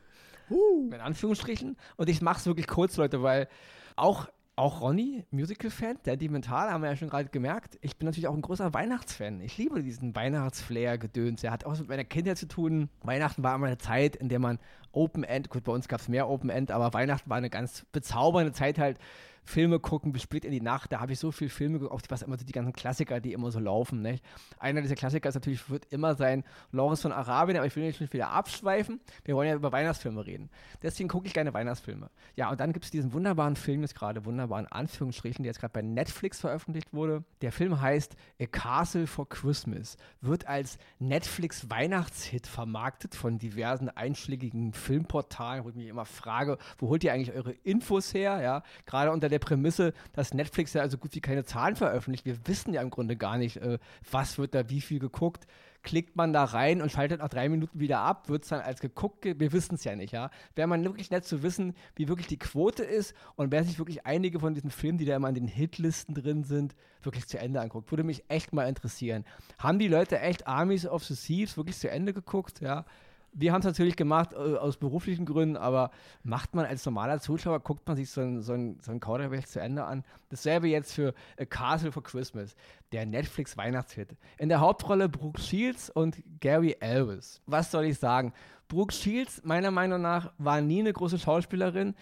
Uh. 0.50 0.90
In 0.92 1.00
Anführungsstrichen. 1.00 1.76
Und 1.96 2.08
ich 2.08 2.22
mache 2.22 2.38
es 2.38 2.46
wirklich 2.46 2.66
kurz, 2.66 2.96
Leute, 2.96 3.22
weil 3.22 3.48
auch, 3.96 4.28
auch 4.56 4.80
Ronny, 4.80 5.24
Musical-Fan, 5.30 5.98
der 6.04 6.16
Dimental, 6.16 6.70
haben 6.70 6.82
wir 6.82 6.90
ja 6.90 6.96
schon 6.96 7.08
gerade 7.08 7.28
gemerkt. 7.28 7.78
Ich 7.80 7.96
bin 7.96 8.06
natürlich 8.06 8.28
auch 8.28 8.34
ein 8.34 8.42
großer 8.42 8.74
Weihnachtsfan. 8.74 9.40
Ich 9.40 9.56
liebe 9.56 9.82
diesen 9.82 10.14
Weihnachtsflair-Gedöns. 10.14 11.42
Er 11.44 11.52
hat 11.52 11.64
auch 11.64 11.78
mit 11.78 11.88
meiner 11.88 12.04
Kindheit 12.04 12.38
zu 12.38 12.48
tun. 12.48 12.88
Weihnachten 13.02 13.42
war 13.42 13.54
immer 13.54 13.66
eine 13.66 13.78
Zeit, 13.78 14.16
in 14.16 14.28
der 14.28 14.38
man 14.38 14.58
Open-End, 14.92 15.48
gut, 15.48 15.64
bei 15.64 15.72
uns 15.72 15.88
gab 15.88 16.00
es 16.00 16.08
mehr 16.08 16.28
Open-End, 16.28 16.70
aber 16.70 16.92
Weihnachten 16.92 17.30
war 17.30 17.38
eine 17.38 17.48
ganz 17.50 17.86
bezaubernde 17.92 18.52
Zeit 18.52 18.78
halt 18.78 18.98
Filme 19.44 19.80
gucken 19.80 20.12
bis 20.12 20.22
spät 20.22 20.44
in 20.44 20.52
die 20.52 20.60
Nacht. 20.60 20.92
Da 20.92 21.00
habe 21.00 21.12
ich 21.12 21.18
so 21.18 21.32
viele 21.32 21.50
Filme 21.50 21.78
geguckt, 21.78 22.10
was 22.10 22.22
immer 22.22 22.38
so 22.38 22.44
die 22.44 22.52
ganzen 22.52 22.72
Klassiker, 22.72 23.20
die 23.20 23.32
immer 23.32 23.50
so 23.50 23.58
laufen. 23.58 24.02
Nicht? 24.02 24.24
Einer 24.58 24.82
dieser 24.82 24.94
Klassiker 24.94 25.28
ist 25.28 25.34
natürlich, 25.34 25.68
wird 25.68 25.86
immer 25.90 26.14
sein 26.14 26.44
Lawrence 26.70 27.02
von 27.02 27.12
Arabien, 27.12 27.56
aber 27.56 27.66
ich 27.66 27.74
will 27.76 27.84
nicht 27.84 28.00
wieder 28.12 28.30
abschweifen. 28.30 29.00
Wir 29.24 29.34
wollen 29.34 29.48
ja 29.48 29.54
über 29.54 29.72
Weihnachtsfilme 29.72 30.24
reden. 30.24 30.50
Deswegen 30.82 31.08
gucke 31.08 31.26
ich 31.26 31.34
gerne 31.34 31.52
Weihnachtsfilme. 31.52 32.10
Ja, 32.36 32.50
und 32.50 32.60
dann 32.60 32.72
gibt 32.72 32.84
es 32.84 32.90
diesen 32.90 33.12
wunderbaren 33.12 33.56
Film, 33.56 33.82
jetzt 33.82 33.94
gerade 33.94 34.24
wunderbaren 34.24 34.66
Anführungsstrichen, 34.66 35.42
der 35.42 35.50
jetzt 35.50 35.60
gerade 35.60 35.72
bei 35.72 35.82
Netflix 35.82 36.40
veröffentlicht 36.40 36.92
wurde. 36.92 37.24
Der 37.40 37.52
Film 37.52 37.80
heißt 37.80 38.16
A 38.40 38.46
Castle 38.46 39.06
for 39.06 39.28
Christmas. 39.28 39.96
Wird 40.20 40.46
als 40.46 40.78
Netflix 40.98 41.68
Weihnachtshit 41.68 42.46
vermarktet 42.46 43.14
von 43.14 43.38
diversen 43.38 43.88
einschlägigen 43.88 44.72
Filmportalen, 44.72 45.64
wo 45.64 45.70
ich 45.70 45.74
mich 45.74 45.88
immer 45.88 46.04
frage, 46.04 46.58
wo 46.78 46.88
holt 46.88 47.04
ihr 47.04 47.12
eigentlich 47.12 47.34
eure 47.34 47.52
Infos 47.52 48.14
her? 48.14 48.40
Ja, 48.40 48.62
gerade 48.86 49.10
unter 49.10 49.31
der 49.32 49.38
Prämisse, 49.38 49.92
dass 50.12 50.34
Netflix 50.34 50.72
ja 50.74 50.82
also 50.82 50.98
gut 50.98 51.14
wie 51.14 51.20
keine 51.20 51.44
Zahlen 51.44 51.76
veröffentlicht. 51.76 52.24
Wir 52.24 52.36
wissen 52.46 52.72
ja 52.72 52.82
im 52.82 52.90
Grunde 52.90 53.16
gar 53.16 53.38
nicht, 53.38 53.56
äh, 53.56 53.78
was 54.10 54.38
wird 54.38 54.54
da 54.54 54.68
wie 54.70 54.80
viel 54.80 54.98
geguckt. 54.98 55.46
Klickt 55.82 56.14
man 56.14 56.32
da 56.32 56.44
rein 56.44 56.80
und 56.80 56.92
schaltet 56.92 57.18
nach 57.20 57.28
drei 57.28 57.48
Minuten 57.48 57.80
wieder 57.80 57.98
ab, 57.98 58.28
wird 58.28 58.44
es 58.44 58.50
dann 58.50 58.60
als 58.60 58.80
geguckt, 58.80 59.24
wir 59.24 59.52
wissen 59.52 59.74
es 59.74 59.82
ja 59.82 59.96
nicht, 59.96 60.12
ja. 60.12 60.30
Wäre 60.54 60.68
man 60.68 60.84
wirklich 60.84 61.10
nett 61.10 61.24
zu 61.24 61.42
wissen, 61.42 61.74
wie 61.96 62.06
wirklich 62.06 62.28
die 62.28 62.38
Quote 62.38 62.84
ist 62.84 63.14
und 63.34 63.50
wer 63.50 63.64
sich 63.64 63.78
wirklich 63.78 64.06
einige 64.06 64.38
von 64.38 64.54
diesen 64.54 64.70
Filmen, 64.70 64.98
die 64.98 65.06
da 65.06 65.16
immer 65.16 65.28
in 65.28 65.34
den 65.34 65.48
Hitlisten 65.48 66.14
drin 66.14 66.44
sind, 66.44 66.76
wirklich 67.02 67.26
zu 67.26 67.38
Ende 67.38 67.60
anguckt. 67.60 67.90
Würde 67.90 68.04
mich 68.04 68.22
echt 68.28 68.52
mal 68.52 68.68
interessieren. 68.68 69.24
Haben 69.58 69.80
die 69.80 69.88
Leute 69.88 70.20
echt 70.20 70.46
Armies 70.46 70.86
of 70.86 71.02
the 71.04 71.16
Thieves 71.16 71.56
wirklich 71.56 71.76
zu 71.78 71.90
Ende 71.90 72.12
geguckt, 72.12 72.60
ja? 72.60 72.84
Wir 73.32 73.52
haben 73.52 73.60
es 73.60 73.66
natürlich 73.66 73.96
gemacht 73.96 74.32
äh, 74.32 74.36
aus 74.36 74.76
beruflichen 74.76 75.24
Gründen, 75.24 75.56
aber 75.56 75.90
macht 76.22 76.54
man 76.54 76.66
als 76.66 76.84
normaler 76.84 77.20
Zuschauer, 77.20 77.60
guckt 77.60 77.86
man 77.86 77.96
sich 77.96 78.10
so 78.10 78.20
ein, 78.20 78.42
so 78.42 78.52
ein, 78.52 78.78
so 78.82 78.92
ein 78.92 79.00
Kauderwelsch 79.00 79.46
zu 79.46 79.60
Ende 79.60 79.84
an. 79.84 80.04
Dasselbe 80.28 80.68
jetzt 80.68 80.92
für 80.92 81.14
A 81.38 81.44
Castle 81.44 81.92
for 81.92 82.02
Christmas, 82.02 82.54
der 82.92 83.06
Netflix-Weihnachtshit. 83.06 84.16
In 84.38 84.48
der 84.48 84.60
Hauptrolle 84.60 85.08
Brooke 85.08 85.40
Shields 85.40 85.90
und 85.90 86.22
Gary 86.40 86.76
Elvis. 86.80 87.40
Was 87.46 87.70
soll 87.70 87.84
ich 87.84 87.98
sagen? 87.98 88.32
Brooke 88.68 88.92
Shields, 88.92 89.42
meiner 89.44 89.70
Meinung 89.70 90.02
nach, 90.02 90.32
war 90.38 90.60
nie 90.60 90.80
eine 90.80 90.92
große 90.92 91.18
Schauspielerin. 91.18 91.94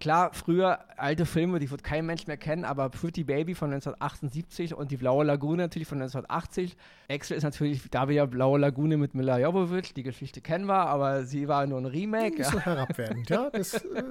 Klar, 0.00 0.32
früher 0.32 0.78
alte 0.96 1.26
Filme, 1.26 1.58
die 1.58 1.70
wird 1.70 1.84
kein 1.84 2.06
Mensch 2.06 2.26
mehr 2.26 2.38
kennen, 2.38 2.64
aber 2.64 2.88
Pretty 2.88 3.22
Baby 3.22 3.54
von 3.54 3.70
1978 3.70 4.72
und 4.72 4.90
die 4.90 4.96
Blaue 4.96 5.24
Lagune 5.26 5.64
natürlich 5.64 5.86
von 5.86 5.98
1980. 5.98 6.74
Excel 7.08 7.36
ist 7.36 7.42
natürlich 7.42 7.82
da 7.90 8.08
wieder 8.08 8.26
Blaue 8.26 8.58
Lagune 8.58 8.96
mit 8.96 9.14
Mila 9.14 9.38
Jovovich, 9.38 9.92
die 9.92 10.02
Geschichte 10.02 10.40
kennen 10.40 10.64
wir, 10.64 10.86
aber 10.86 11.24
sie 11.24 11.48
war 11.48 11.66
nur 11.66 11.78
ein 11.78 11.84
Remake. 11.84 12.38
Nicht 12.38 12.50
so 12.50 12.58
herabwertend, 12.58 13.28
ja. 13.28 13.50
Das, 13.50 13.74
äh 13.74 14.02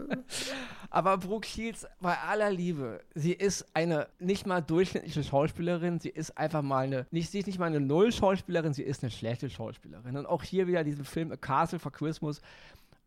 aber 0.91 1.17
Brooke 1.17 1.47
Shields, 1.47 1.87
bei 1.99 2.15
aller 2.19 2.51
Liebe, 2.51 3.01
sie 3.15 3.33
ist 3.33 3.65
eine 3.73 4.07
nicht 4.19 4.45
mal 4.45 4.61
durchschnittliche 4.61 5.23
Schauspielerin, 5.23 5.99
sie 5.99 6.09
ist 6.09 6.37
einfach 6.37 6.61
mal 6.61 6.85
eine, 6.85 7.07
nicht, 7.09 7.31
sie 7.31 7.39
ist 7.39 7.47
nicht 7.47 7.57
mal 7.57 7.65
eine 7.65 7.79
Null-Schauspielerin, 7.79 8.73
sie 8.73 8.83
ist 8.83 9.01
eine 9.01 9.09
schlechte 9.09 9.49
Schauspielerin. 9.49 10.17
Und 10.17 10.27
auch 10.27 10.43
hier 10.43 10.67
wieder 10.67 10.83
diesen 10.83 11.03
Film 11.03 11.31
A 11.31 11.35
Castle 11.35 11.79
for 11.79 11.91
Christmas 11.91 12.41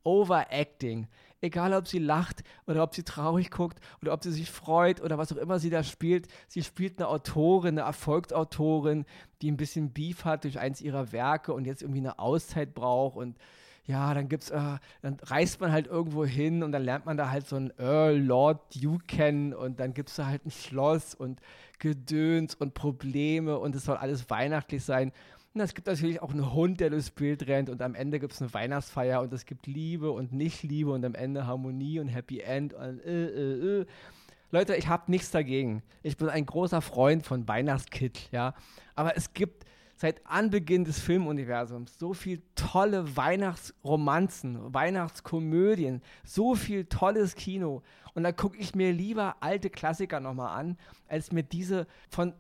Overacting. 0.05 1.07
Egal, 1.43 1.75
ob 1.75 1.89
sie 1.89 1.99
lacht 1.99 2.45
oder 2.67 2.85
ob 2.85 2.95
sie 2.95 3.03
traurig 3.03 3.51
guckt 3.51 3.81
oder 4.01 4.13
ob 4.13 4.23
sie 4.23 4.31
sich 4.31 4.49
freut 4.49 5.01
oder 5.03 5.19
was 5.19 5.33
auch 5.33 5.37
immer 5.37 5.59
sie 5.59 5.71
da 5.71 5.83
spielt. 5.83 6.29
Sie 6.47 6.63
spielt 6.63 6.99
eine 6.99 7.09
Autorin, 7.09 7.79
eine 7.79 7.81
Erfolgsautorin, 7.81 9.05
die 9.43 9.51
ein 9.51 9.57
bisschen 9.57 9.93
Beef 9.93 10.25
hat 10.25 10.45
durch 10.45 10.61
eins 10.61 10.81
ihrer 10.81 11.11
Werke 11.11 11.53
und 11.53 11.65
jetzt 11.65 11.83
irgendwie 11.83 11.99
eine 11.99 12.21
Auszeit 12.21 12.75
braucht 12.75 13.17
und 13.17 13.37
ja, 13.85 14.15
dann 14.15 14.29
gibt's, 14.29 14.51
äh, 14.51 14.79
dann 15.03 15.17
reist 15.23 15.61
man 15.61 15.73
halt 15.73 15.89
irgendwo 15.89 16.25
hin 16.25 16.63
und 16.63 16.71
dann 16.71 16.85
lernt 16.85 17.05
man 17.05 17.17
da 17.17 17.31
halt 17.31 17.49
so 17.49 17.57
einen 17.57 17.73
Earl, 17.79 18.17
Lord, 18.17 18.61
Duke 18.81 19.05
kennen 19.07 19.53
und 19.53 19.81
dann 19.81 19.93
gibt 19.95 20.11
es 20.11 20.17
da 20.17 20.27
halt 20.27 20.47
ein 20.47 20.53
Schloss 20.53 21.15
und 21.15 21.41
Gedöns 21.81 22.55
und 22.55 22.75
Probleme 22.75 23.59
und 23.59 23.75
es 23.75 23.85
soll 23.85 23.97
alles 23.97 24.31
weihnachtlich 24.31 24.85
sein. 24.85 25.11
Und 25.55 25.61
es 25.61 25.75
gibt 25.75 25.87
natürlich 25.87 26.23
auch 26.23 26.31
einen 26.31 26.55
Hund, 26.55 26.81
der 26.81 26.89
durchs 26.89 27.11
Bild 27.11 27.47
rennt 27.47 27.69
und 27.69 27.83
am 27.83 27.95
Ende 27.95 28.19
gibt 28.19 28.33
es 28.33 28.41
eine 28.41 28.55
Weihnachtsfeier 28.55 29.21
und 29.21 29.33
es 29.35 29.45
gibt 29.45 29.67
Liebe 29.67 30.11
und 30.11 30.33
Nicht-Liebe 30.33 30.91
und 30.91 31.05
am 31.05 31.15
Ende 31.15 31.47
Harmonie 31.47 32.01
und 32.01 32.09
Happy 32.09 32.41
End 32.41 32.73
und 32.73 33.01
äh, 33.01 33.27
äh, 33.27 33.81
äh. 33.81 33.87
Leute, 34.51 34.77
ich 34.77 34.89
habe 34.89 35.11
nichts 35.11 35.31
dagegen. 35.31 35.83
Ich 36.03 36.17
bin 36.17 36.29
ein 36.29 36.47
großer 36.47 36.81
Freund 36.81 37.27
von 37.27 37.49
Weihnachtskit, 37.49 38.31
ja. 38.33 38.55
Aber 38.95 39.17
es 39.17 39.35
gibt 39.35 39.65
seit 39.97 40.27
Anbeginn 40.27 40.85
des 40.85 40.99
Filmuniversums 40.99 41.99
so 41.99 42.13
viel 42.13 42.43
tolle 42.55 43.17
Weihnachtsromanzen, 43.17 44.75
Weihnachtskomödien, 44.75 46.03
so 46.25 46.55
viel 46.55 46.87
tolles 46.87 47.35
Kino. 47.35 47.83
Und 48.15 48.25
da 48.25 48.33
gucke 48.33 48.59
ich 48.59 48.75
mir 48.75 48.93
lieber 48.93 49.37
alte 49.41 49.71
Klassiker 49.71 50.19
nochmal 50.21 50.59
an, 50.59 50.77
als 51.09 51.31
mir 51.31 51.43
diese 51.43 51.87
von 52.09 52.35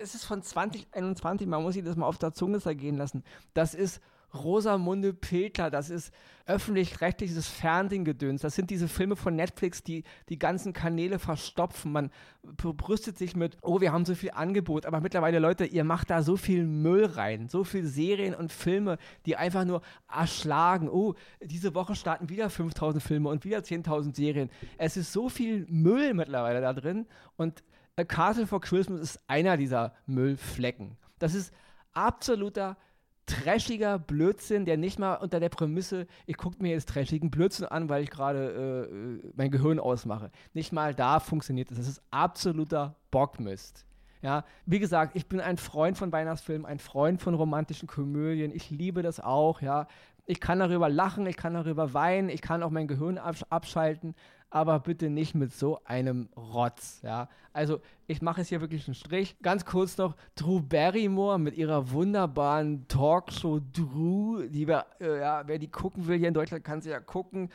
es 0.00 0.14
ist 0.14 0.24
von 0.24 0.42
2021, 0.42 1.46
man 1.46 1.62
muss 1.62 1.74
sich 1.74 1.84
das 1.84 1.96
mal 1.96 2.06
auf 2.06 2.18
der 2.18 2.32
Zunge 2.32 2.60
zergehen 2.60 2.96
lassen. 2.96 3.22
Das 3.54 3.74
ist 3.74 4.00
Rosamunde 4.34 5.14
Pilcher, 5.14 5.70
das 5.70 5.88
ist 5.90 6.12
öffentlich-rechtliches 6.46 7.48
Fernsehgedöns. 7.48 8.42
Das 8.42 8.54
sind 8.54 8.70
diese 8.70 8.86
Filme 8.88 9.16
von 9.16 9.34
Netflix, 9.34 9.82
die 9.82 10.04
die 10.28 10.38
ganzen 10.38 10.72
Kanäle 10.72 11.18
verstopfen. 11.18 11.92
Man 11.92 12.10
brüstet 12.42 13.18
sich 13.18 13.34
mit, 13.34 13.56
oh, 13.62 13.80
wir 13.80 13.92
haben 13.92 14.04
so 14.04 14.14
viel 14.14 14.30
Angebot. 14.30 14.86
Aber 14.86 15.00
mittlerweile, 15.00 15.38
Leute, 15.38 15.64
ihr 15.64 15.84
macht 15.84 16.10
da 16.10 16.22
so 16.22 16.36
viel 16.36 16.64
Müll 16.64 17.06
rein. 17.06 17.48
So 17.48 17.64
viele 17.64 17.86
Serien 17.86 18.34
und 18.34 18.52
Filme, 18.52 18.98
die 19.26 19.36
einfach 19.36 19.64
nur 19.64 19.82
erschlagen. 20.12 20.88
Oh, 20.88 21.14
diese 21.40 21.74
Woche 21.74 21.96
starten 21.96 22.28
wieder 22.28 22.48
5000 22.48 23.02
Filme 23.02 23.28
und 23.28 23.44
wieder 23.44 23.58
10.000 23.58 24.14
Serien. 24.14 24.50
Es 24.78 24.96
ist 24.96 25.12
so 25.12 25.28
viel 25.28 25.66
Müll 25.68 26.14
mittlerweile 26.14 26.60
da 26.60 26.72
drin. 26.72 27.06
Und 27.36 27.64
A 27.98 28.04
Castle 28.04 28.46
for 28.46 28.60
Christmas 28.60 29.00
ist 29.00 29.20
einer 29.26 29.56
dieser 29.56 29.94
Müllflecken. 30.04 30.98
Das 31.18 31.34
ist 31.34 31.54
absoluter 31.94 32.76
trashiger 33.24 33.98
Blödsinn, 33.98 34.66
der 34.66 34.76
nicht 34.76 34.98
mal 34.98 35.14
unter 35.14 35.40
der 35.40 35.48
Prämisse, 35.48 36.06
ich 36.26 36.36
gucke 36.36 36.62
mir 36.62 36.72
jetzt 36.72 36.90
trashigen 36.90 37.30
Blödsinn 37.30 37.64
an, 37.64 37.88
weil 37.88 38.02
ich 38.02 38.10
gerade 38.10 38.88
äh, 38.90 38.94
äh, 38.94 39.32
mein 39.34 39.50
Gehirn 39.50 39.80
ausmache. 39.80 40.30
Nicht 40.52 40.74
mal 40.74 40.94
da 40.94 41.20
funktioniert 41.20 41.70
das. 41.70 41.78
Das 41.78 41.88
ist 41.88 42.02
absoluter 42.10 42.96
Bockmist. 43.10 43.86
Ja, 44.20 44.44
wie 44.66 44.78
gesagt, 44.78 45.16
ich 45.16 45.26
bin 45.26 45.40
ein 45.40 45.56
Freund 45.56 45.96
von 45.96 46.12
Weihnachtsfilmen, 46.12 46.66
ein 46.66 46.78
Freund 46.78 47.22
von 47.22 47.34
romantischen 47.34 47.88
Komödien. 47.88 48.54
Ich 48.54 48.70
liebe 48.70 49.02
das 49.02 49.20
auch, 49.20 49.62
ja. 49.62 49.88
Ich 50.26 50.40
kann 50.40 50.58
darüber 50.58 50.90
lachen, 50.90 51.26
ich 51.26 51.36
kann 51.36 51.54
darüber 51.54 51.94
weinen, 51.94 52.28
ich 52.28 52.42
kann 52.42 52.62
auch 52.62 52.70
mein 52.70 52.88
Gehirn 52.88 53.16
absch 53.16 53.44
abschalten, 53.48 54.14
aber 54.50 54.80
bitte 54.80 55.10
nicht 55.10 55.34
mit 55.34 55.52
so 55.52 55.80
einem 55.84 56.28
Rotz, 56.36 57.00
ja. 57.02 57.28
Also, 57.52 57.80
ich 58.06 58.22
mache 58.22 58.40
jetzt 58.40 58.48
hier 58.48 58.60
wirklich 58.60 58.86
einen 58.86 58.94
Strich. 58.94 59.36
Ganz 59.42 59.64
kurz 59.64 59.96
noch, 59.96 60.14
Drew 60.34 60.60
Barrymore 60.60 61.38
mit 61.38 61.56
ihrer 61.56 61.90
wunderbaren 61.90 62.86
Talkshow 62.88 63.60
Drew, 63.72 64.42
die 64.48 64.64
äh, 64.64 65.20
ja, 65.20 65.42
wer 65.46 65.58
die 65.58 65.70
gucken 65.70 66.06
will 66.06 66.18
hier 66.18 66.28
in 66.28 66.34
Deutschland, 66.34 66.64
kann 66.64 66.80
sie 66.80 66.90
ja 66.90 67.00
gucken. 67.00 67.50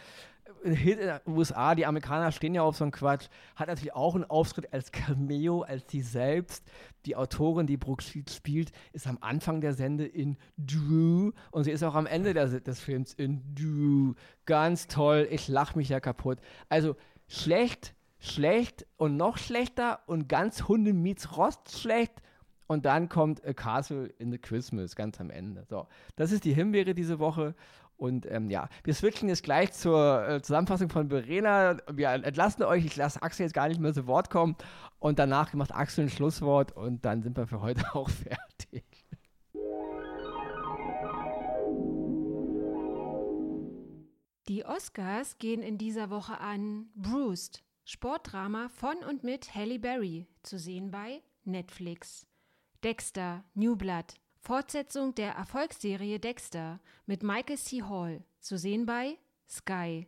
Hit 0.64 1.00
in 1.00 1.08
den 1.08 1.20
USA, 1.28 1.76
die 1.76 1.86
Amerikaner 1.86 2.32
stehen 2.32 2.54
ja 2.54 2.62
auf 2.62 2.78
so 2.78 2.84
einen 2.84 2.92
Quatsch, 2.92 3.28
hat 3.56 3.68
natürlich 3.68 3.94
auch 3.94 4.16
einen 4.16 4.24
Auftritt 4.24 4.72
als 4.74 4.92
Cameo, 4.92 5.62
als 5.62 5.84
sie 5.90 6.02
selbst. 6.02 6.64
Die 7.06 7.16
Autorin, 7.16 7.68
die 7.68 7.78
Brooke 7.78 8.04
Shields 8.04 8.36
spielt, 8.36 8.72
ist 8.94 9.08
am 9.08 9.18
Anfang 9.22 9.62
der 9.62 9.74
Sende 9.74 10.06
in 10.06 10.38
Drew 10.58 11.32
und 11.52 11.64
sie 11.64 11.72
ist 11.72 11.84
auch 11.84 11.96
am 11.96 12.06
Ende 12.06 12.34
der, 12.34 12.48
des 12.48 12.80
Films 12.80 13.14
in 13.14 13.42
Drew. 13.56 14.14
Ganz 14.46 14.88
toll, 14.88 15.28
ich 15.32 15.48
lache 15.48 15.78
mich 15.78 15.90
ja 15.90 16.00
kaputt. 16.00 16.40
Also 16.70 16.96
schlecht, 17.28 17.96
schlecht 18.20 18.86
und 18.98 19.18
noch 19.18 19.38
schlechter 19.38 20.02
und 20.06 20.30
ganz 20.30 20.68
Hunde 20.68 20.94
Rost 21.36 21.80
schlecht. 21.80 22.22
Und 22.72 22.86
dann 22.86 23.10
kommt 23.10 23.46
A 23.46 23.52
Castle 23.52 24.06
in 24.18 24.32
the 24.32 24.38
Christmas 24.38 24.96
ganz 24.96 25.20
am 25.20 25.30
Ende. 25.30 25.66
So, 25.70 25.88
das 26.16 26.32
ist 26.32 26.46
die 26.46 26.54
Himbeere 26.54 26.96
diese 26.96 27.20
Woche. 27.20 27.54
Und 27.98 28.26
ähm, 28.32 28.50
ja, 28.50 28.70
wir 28.86 28.94
switchen 28.94 29.28
jetzt 29.28 29.44
gleich 29.44 29.74
zur 29.74 30.26
äh, 30.26 30.42
Zusammenfassung 30.42 30.88
von 30.88 31.10
Verena. 31.10 31.76
Wir 31.92 32.12
entlassen 32.12 32.64
euch. 32.64 32.86
Ich 32.86 32.96
lasse 32.96 33.22
Axel 33.22 33.44
jetzt 33.44 33.54
gar 33.54 33.68
nicht 33.68 33.82
mehr 33.82 33.94
zu 33.94 34.08
Wort 34.08 34.30
kommen. 34.30 34.56
Und 35.00 35.20
danach 35.20 35.54
macht 35.54 35.76
Axel 35.76 36.06
ein 36.06 36.10
Schlusswort. 36.10 36.72
Und 36.72 37.04
dann 37.04 37.24
sind 37.24 37.36
wir 37.36 37.46
für 37.46 37.60
heute 37.60 37.84
auch 37.94 38.10
fertig. 38.10 38.86
Die 44.48 44.66
Oscars 44.66 45.40
gehen 45.40 45.62
in 45.62 45.78
dieser 45.78 46.10
Woche 46.10 46.40
an 46.40 46.86
Bruised, 46.96 47.66
Sportdrama 47.84 48.70
von 48.70 48.96
und 49.10 49.26
mit 49.26 49.54
Halle 49.56 49.78
Berry, 49.78 50.26
zu 50.42 50.58
sehen 50.58 50.90
bei 50.90 51.22
Netflix. 51.44 52.31
Dexter, 52.84 53.44
New 53.54 53.76
Blood, 53.76 54.16
Fortsetzung 54.40 55.14
der 55.14 55.34
Erfolgsserie 55.34 56.20
Dexter 56.20 56.80
mit 57.06 57.22
Michael 57.22 57.60
C. 57.60 57.84
Hall, 57.84 58.24
zu 58.40 58.58
sehen 58.58 58.88
bei 58.88 59.20
Sky. 59.48 60.08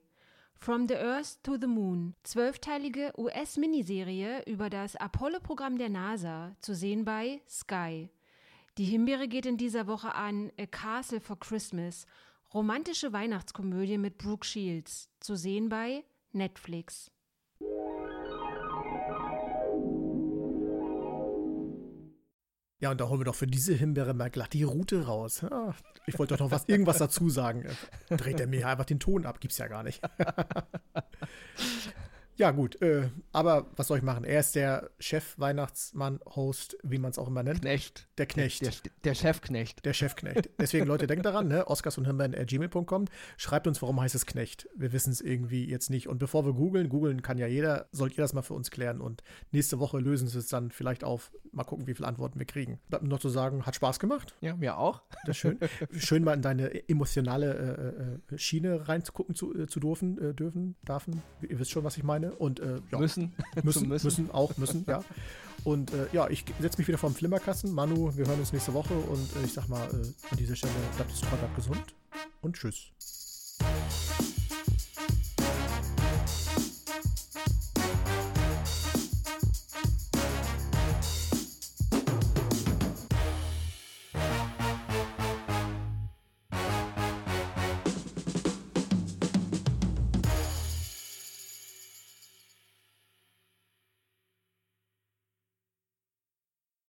From 0.58 0.88
the 0.88 0.96
Earth 0.96 1.44
to 1.44 1.56
the 1.62 1.68
Moon, 1.68 2.16
zwölfteilige 2.24 3.14
US-Miniserie 3.16 4.42
über 4.48 4.72
das 4.72 4.96
Apollo-Programm 4.96 5.78
der 5.78 5.90
NASA, 5.90 6.56
zu 6.62 6.74
sehen 6.74 7.06
bei 7.06 7.44
Sky. 7.48 8.10
Die 8.80 8.86
Himbeere 8.86 9.28
geht 9.28 9.46
in 9.46 9.58
dieser 9.58 9.86
Woche 9.86 10.16
an 10.16 10.52
A 10.60 10.66
Castle 10.66 11.22
for 11.22 11.40
Christmas, 11.40 12.08
romantische 12.56 13.14
Weihnachtskomödie 13.14 14.00
mit 14.00 14.18
Brooke 14.18 14.48
Shields, 14.48 15.12
zu 15.20 15.36
sehen 15.36 15.70
bei 15.70 16.06
Netflix. 16.32 17.12
Ja, 22.84 22.92
und 22.92 23.00
da 23.00 23.08
holen 23.08 23.22
wir 23.22 23.24
doch 23.24 23.36
für 23.36 23.48
diese 23.48 23.74
Himbeere 23.74 24.14
mal 24.14 24.30
glatt 24.30 24.52
die 24.52 24.64
Route 24.64 25.06
raus. 25.06 25.40
Ja, 25.50 25.74
ich 26.06 26.20
wollte 26.20 26.34
doch 26.36 26.44
noch 26.44 26.52
was, 26.52 26.66
irgendwas 26.68 26.98
dazu 26.98 27.30
sagen. 27.30 27.66
Dreht 28.10 28.42
er 28.42 28.48
mir 28.48 28.68
einfach 28.68 28.84
den 28.84 29.00
Ton 29.00 29.26
ab, 29.26 29.40
gibt's 29.40 29.58
ja 29.58 29.68
gar 29.68 29.84
nicht. 29.84 30.02
Ja, 32.36 32.52
gut, 32.52 32.82
äh, 32.82 33.10
aber 33.32 33.68
was 33.76 33.88
soll 33.88 34.00
ich 34.00 34.04
machen? 34.04 34.24
Er 34.24 34.40
ist 34.40 34.56
der 34.56 34.90
Chef-Weihnachtsmann, 35.00 36.20
Host, 36.26 36.78
wie 36.82 36.98
man 36.98 37.12
es 37.12 37.20
auch 37.20 37.28
immer 37.28 37.44
nennt. 37.44 37.62
Knecht. 37.62 38.08
Der 38.18 38.26
Knecht. 38.26 38.62
Der, 38.62 38.72
der, 39.04 39.14
Chefknecht. 39.16 39.86
Der 39.86 39.94
Chefknecht. 39.94 40.50
Deswegen, 40.60 40.88
Leute, 40.88 41.06
denkt 41.06 41.26
daran, 41.26 41.48
ne? 41.48 41.68
Oscars 41.68 41.98
und 41.98 42.06
gmail.com. 42.06 43.06
Schreibt 43.38 43.68
uns, 43.68 43.82
warum 43.82 44.02
heißt 44.02 44.16
es 44.16 44.26
Knecht. 44.26 44.68
Wir 44.76 44.94
wissen 44.94 45.12
es 45.12 45.22
irgendwie 45.22 45.66
jetzt 45.70 45.90
nicht. 45.90 46.08
Und 46.08 46.18
bevor 46.18 46.46
wir 46.46 46.54
googeln, 46.54 46.90
googeln 46.90 47.22
kann 47.22 47.38
ja 47.38 47.48
jeder, 47.48 47.88
sollt 47.92 48.18
ihr 48.18 48.24
das 48.24 48.34
mal 48.34 48.42
für 48.42 48.56
uns 48.56 48.72
klären. 48.72 49.00
Und 49.00 49.24
nächste 49.52 49.80
Woche 49.80 50.00
lösen 50.00 50.28
sie 50.28 50.40
es 50.40 50.48
dann 50.48 50.72
vielleicht 50.72 51.04
auf. 51.04 51.32
Mal 51.52 51.64
gucken, 51.64 51.86
wie 51.86 51.94
viele 51.94 52.08
Antworten 52.08 52.40
wir 52.40 52.48
kriegen. 52.48 52.80
Bleibt 52.90 53.04
noch 53.04 53.20
zu 53.20 53.30
sagen, 53.30 53.66
hat 53.66 53.76
Spaß 53.76 54.00
gemacht. 54.00 54.36
Ja, 54.42 54.56
mir 54.56 54.78
auch. 54.78 55.04
Das 55.26 55.36
ist 55.36 55.38
schön. 55.38 55.60
schön 55.96 56.24
mal 56.24 56.34
in 56.34 56.42
deine 56.42 56.90
emotionale 56.90 58.20
äh, 58.32 58.36
äh 58.36 58.38
Schiene 58.40 58.88
reinzugucken 58.88 59.36
zu, 59.36 59.56
äh, 59.56 59.68
zu 59.68 59.80
dürfen, 59.80 60.18
äh, 60.20 60.34
dürfen, 60.34 60.76
darfen. 60.84 61.22
Ihr 61.48 61.60
wisst 61.60 61.72
schon, 61.72 61.84
was 61.84 61.98
ich 61.98 62.04
meine. 62.04 62.33
Und 62.38 62.60
äh, 62.60 62.80
ja, 62.92 63.00
müssen. 63.00 63.34
müssen, 63.64 63.88
müssen, 63.88 64.06
müssen, 64.06 64.32
auch 64.32 64.58
müssen, 64.58 64.86
ja. 64.88 65.04
Und 65.64 65.94
äh, 65.94 66.08
ja, 66.12 66.30
ich 66.30 66.44
setze 66.60 66.78
mich 66.78 66.88
wieder 66.88 66.98
vom 66.98 67.14
Flimmerkasten. 67.16 67.72
Manu, 67.72 68.16
wir 68.16 68.28
hören 68.28 68.40
uns 68.40 68.52
nächste 68.52 68.74
Woche 68.74 68.94
und 68.94 69.36
äh, 69.38 69.46
ich 69.46 69.54
sag 69.54 69.68
mal, 69.70 69.88
äh, 69.88 70.32
an 70.32 70.38
dieser 70.38 70.56
Stelle 70.56 70.74
bleibt 70.96 71.12
es 71.12 71.22
gesund 71.56 71.96
und 72.42 72.56
tschüss. 72.56 72.92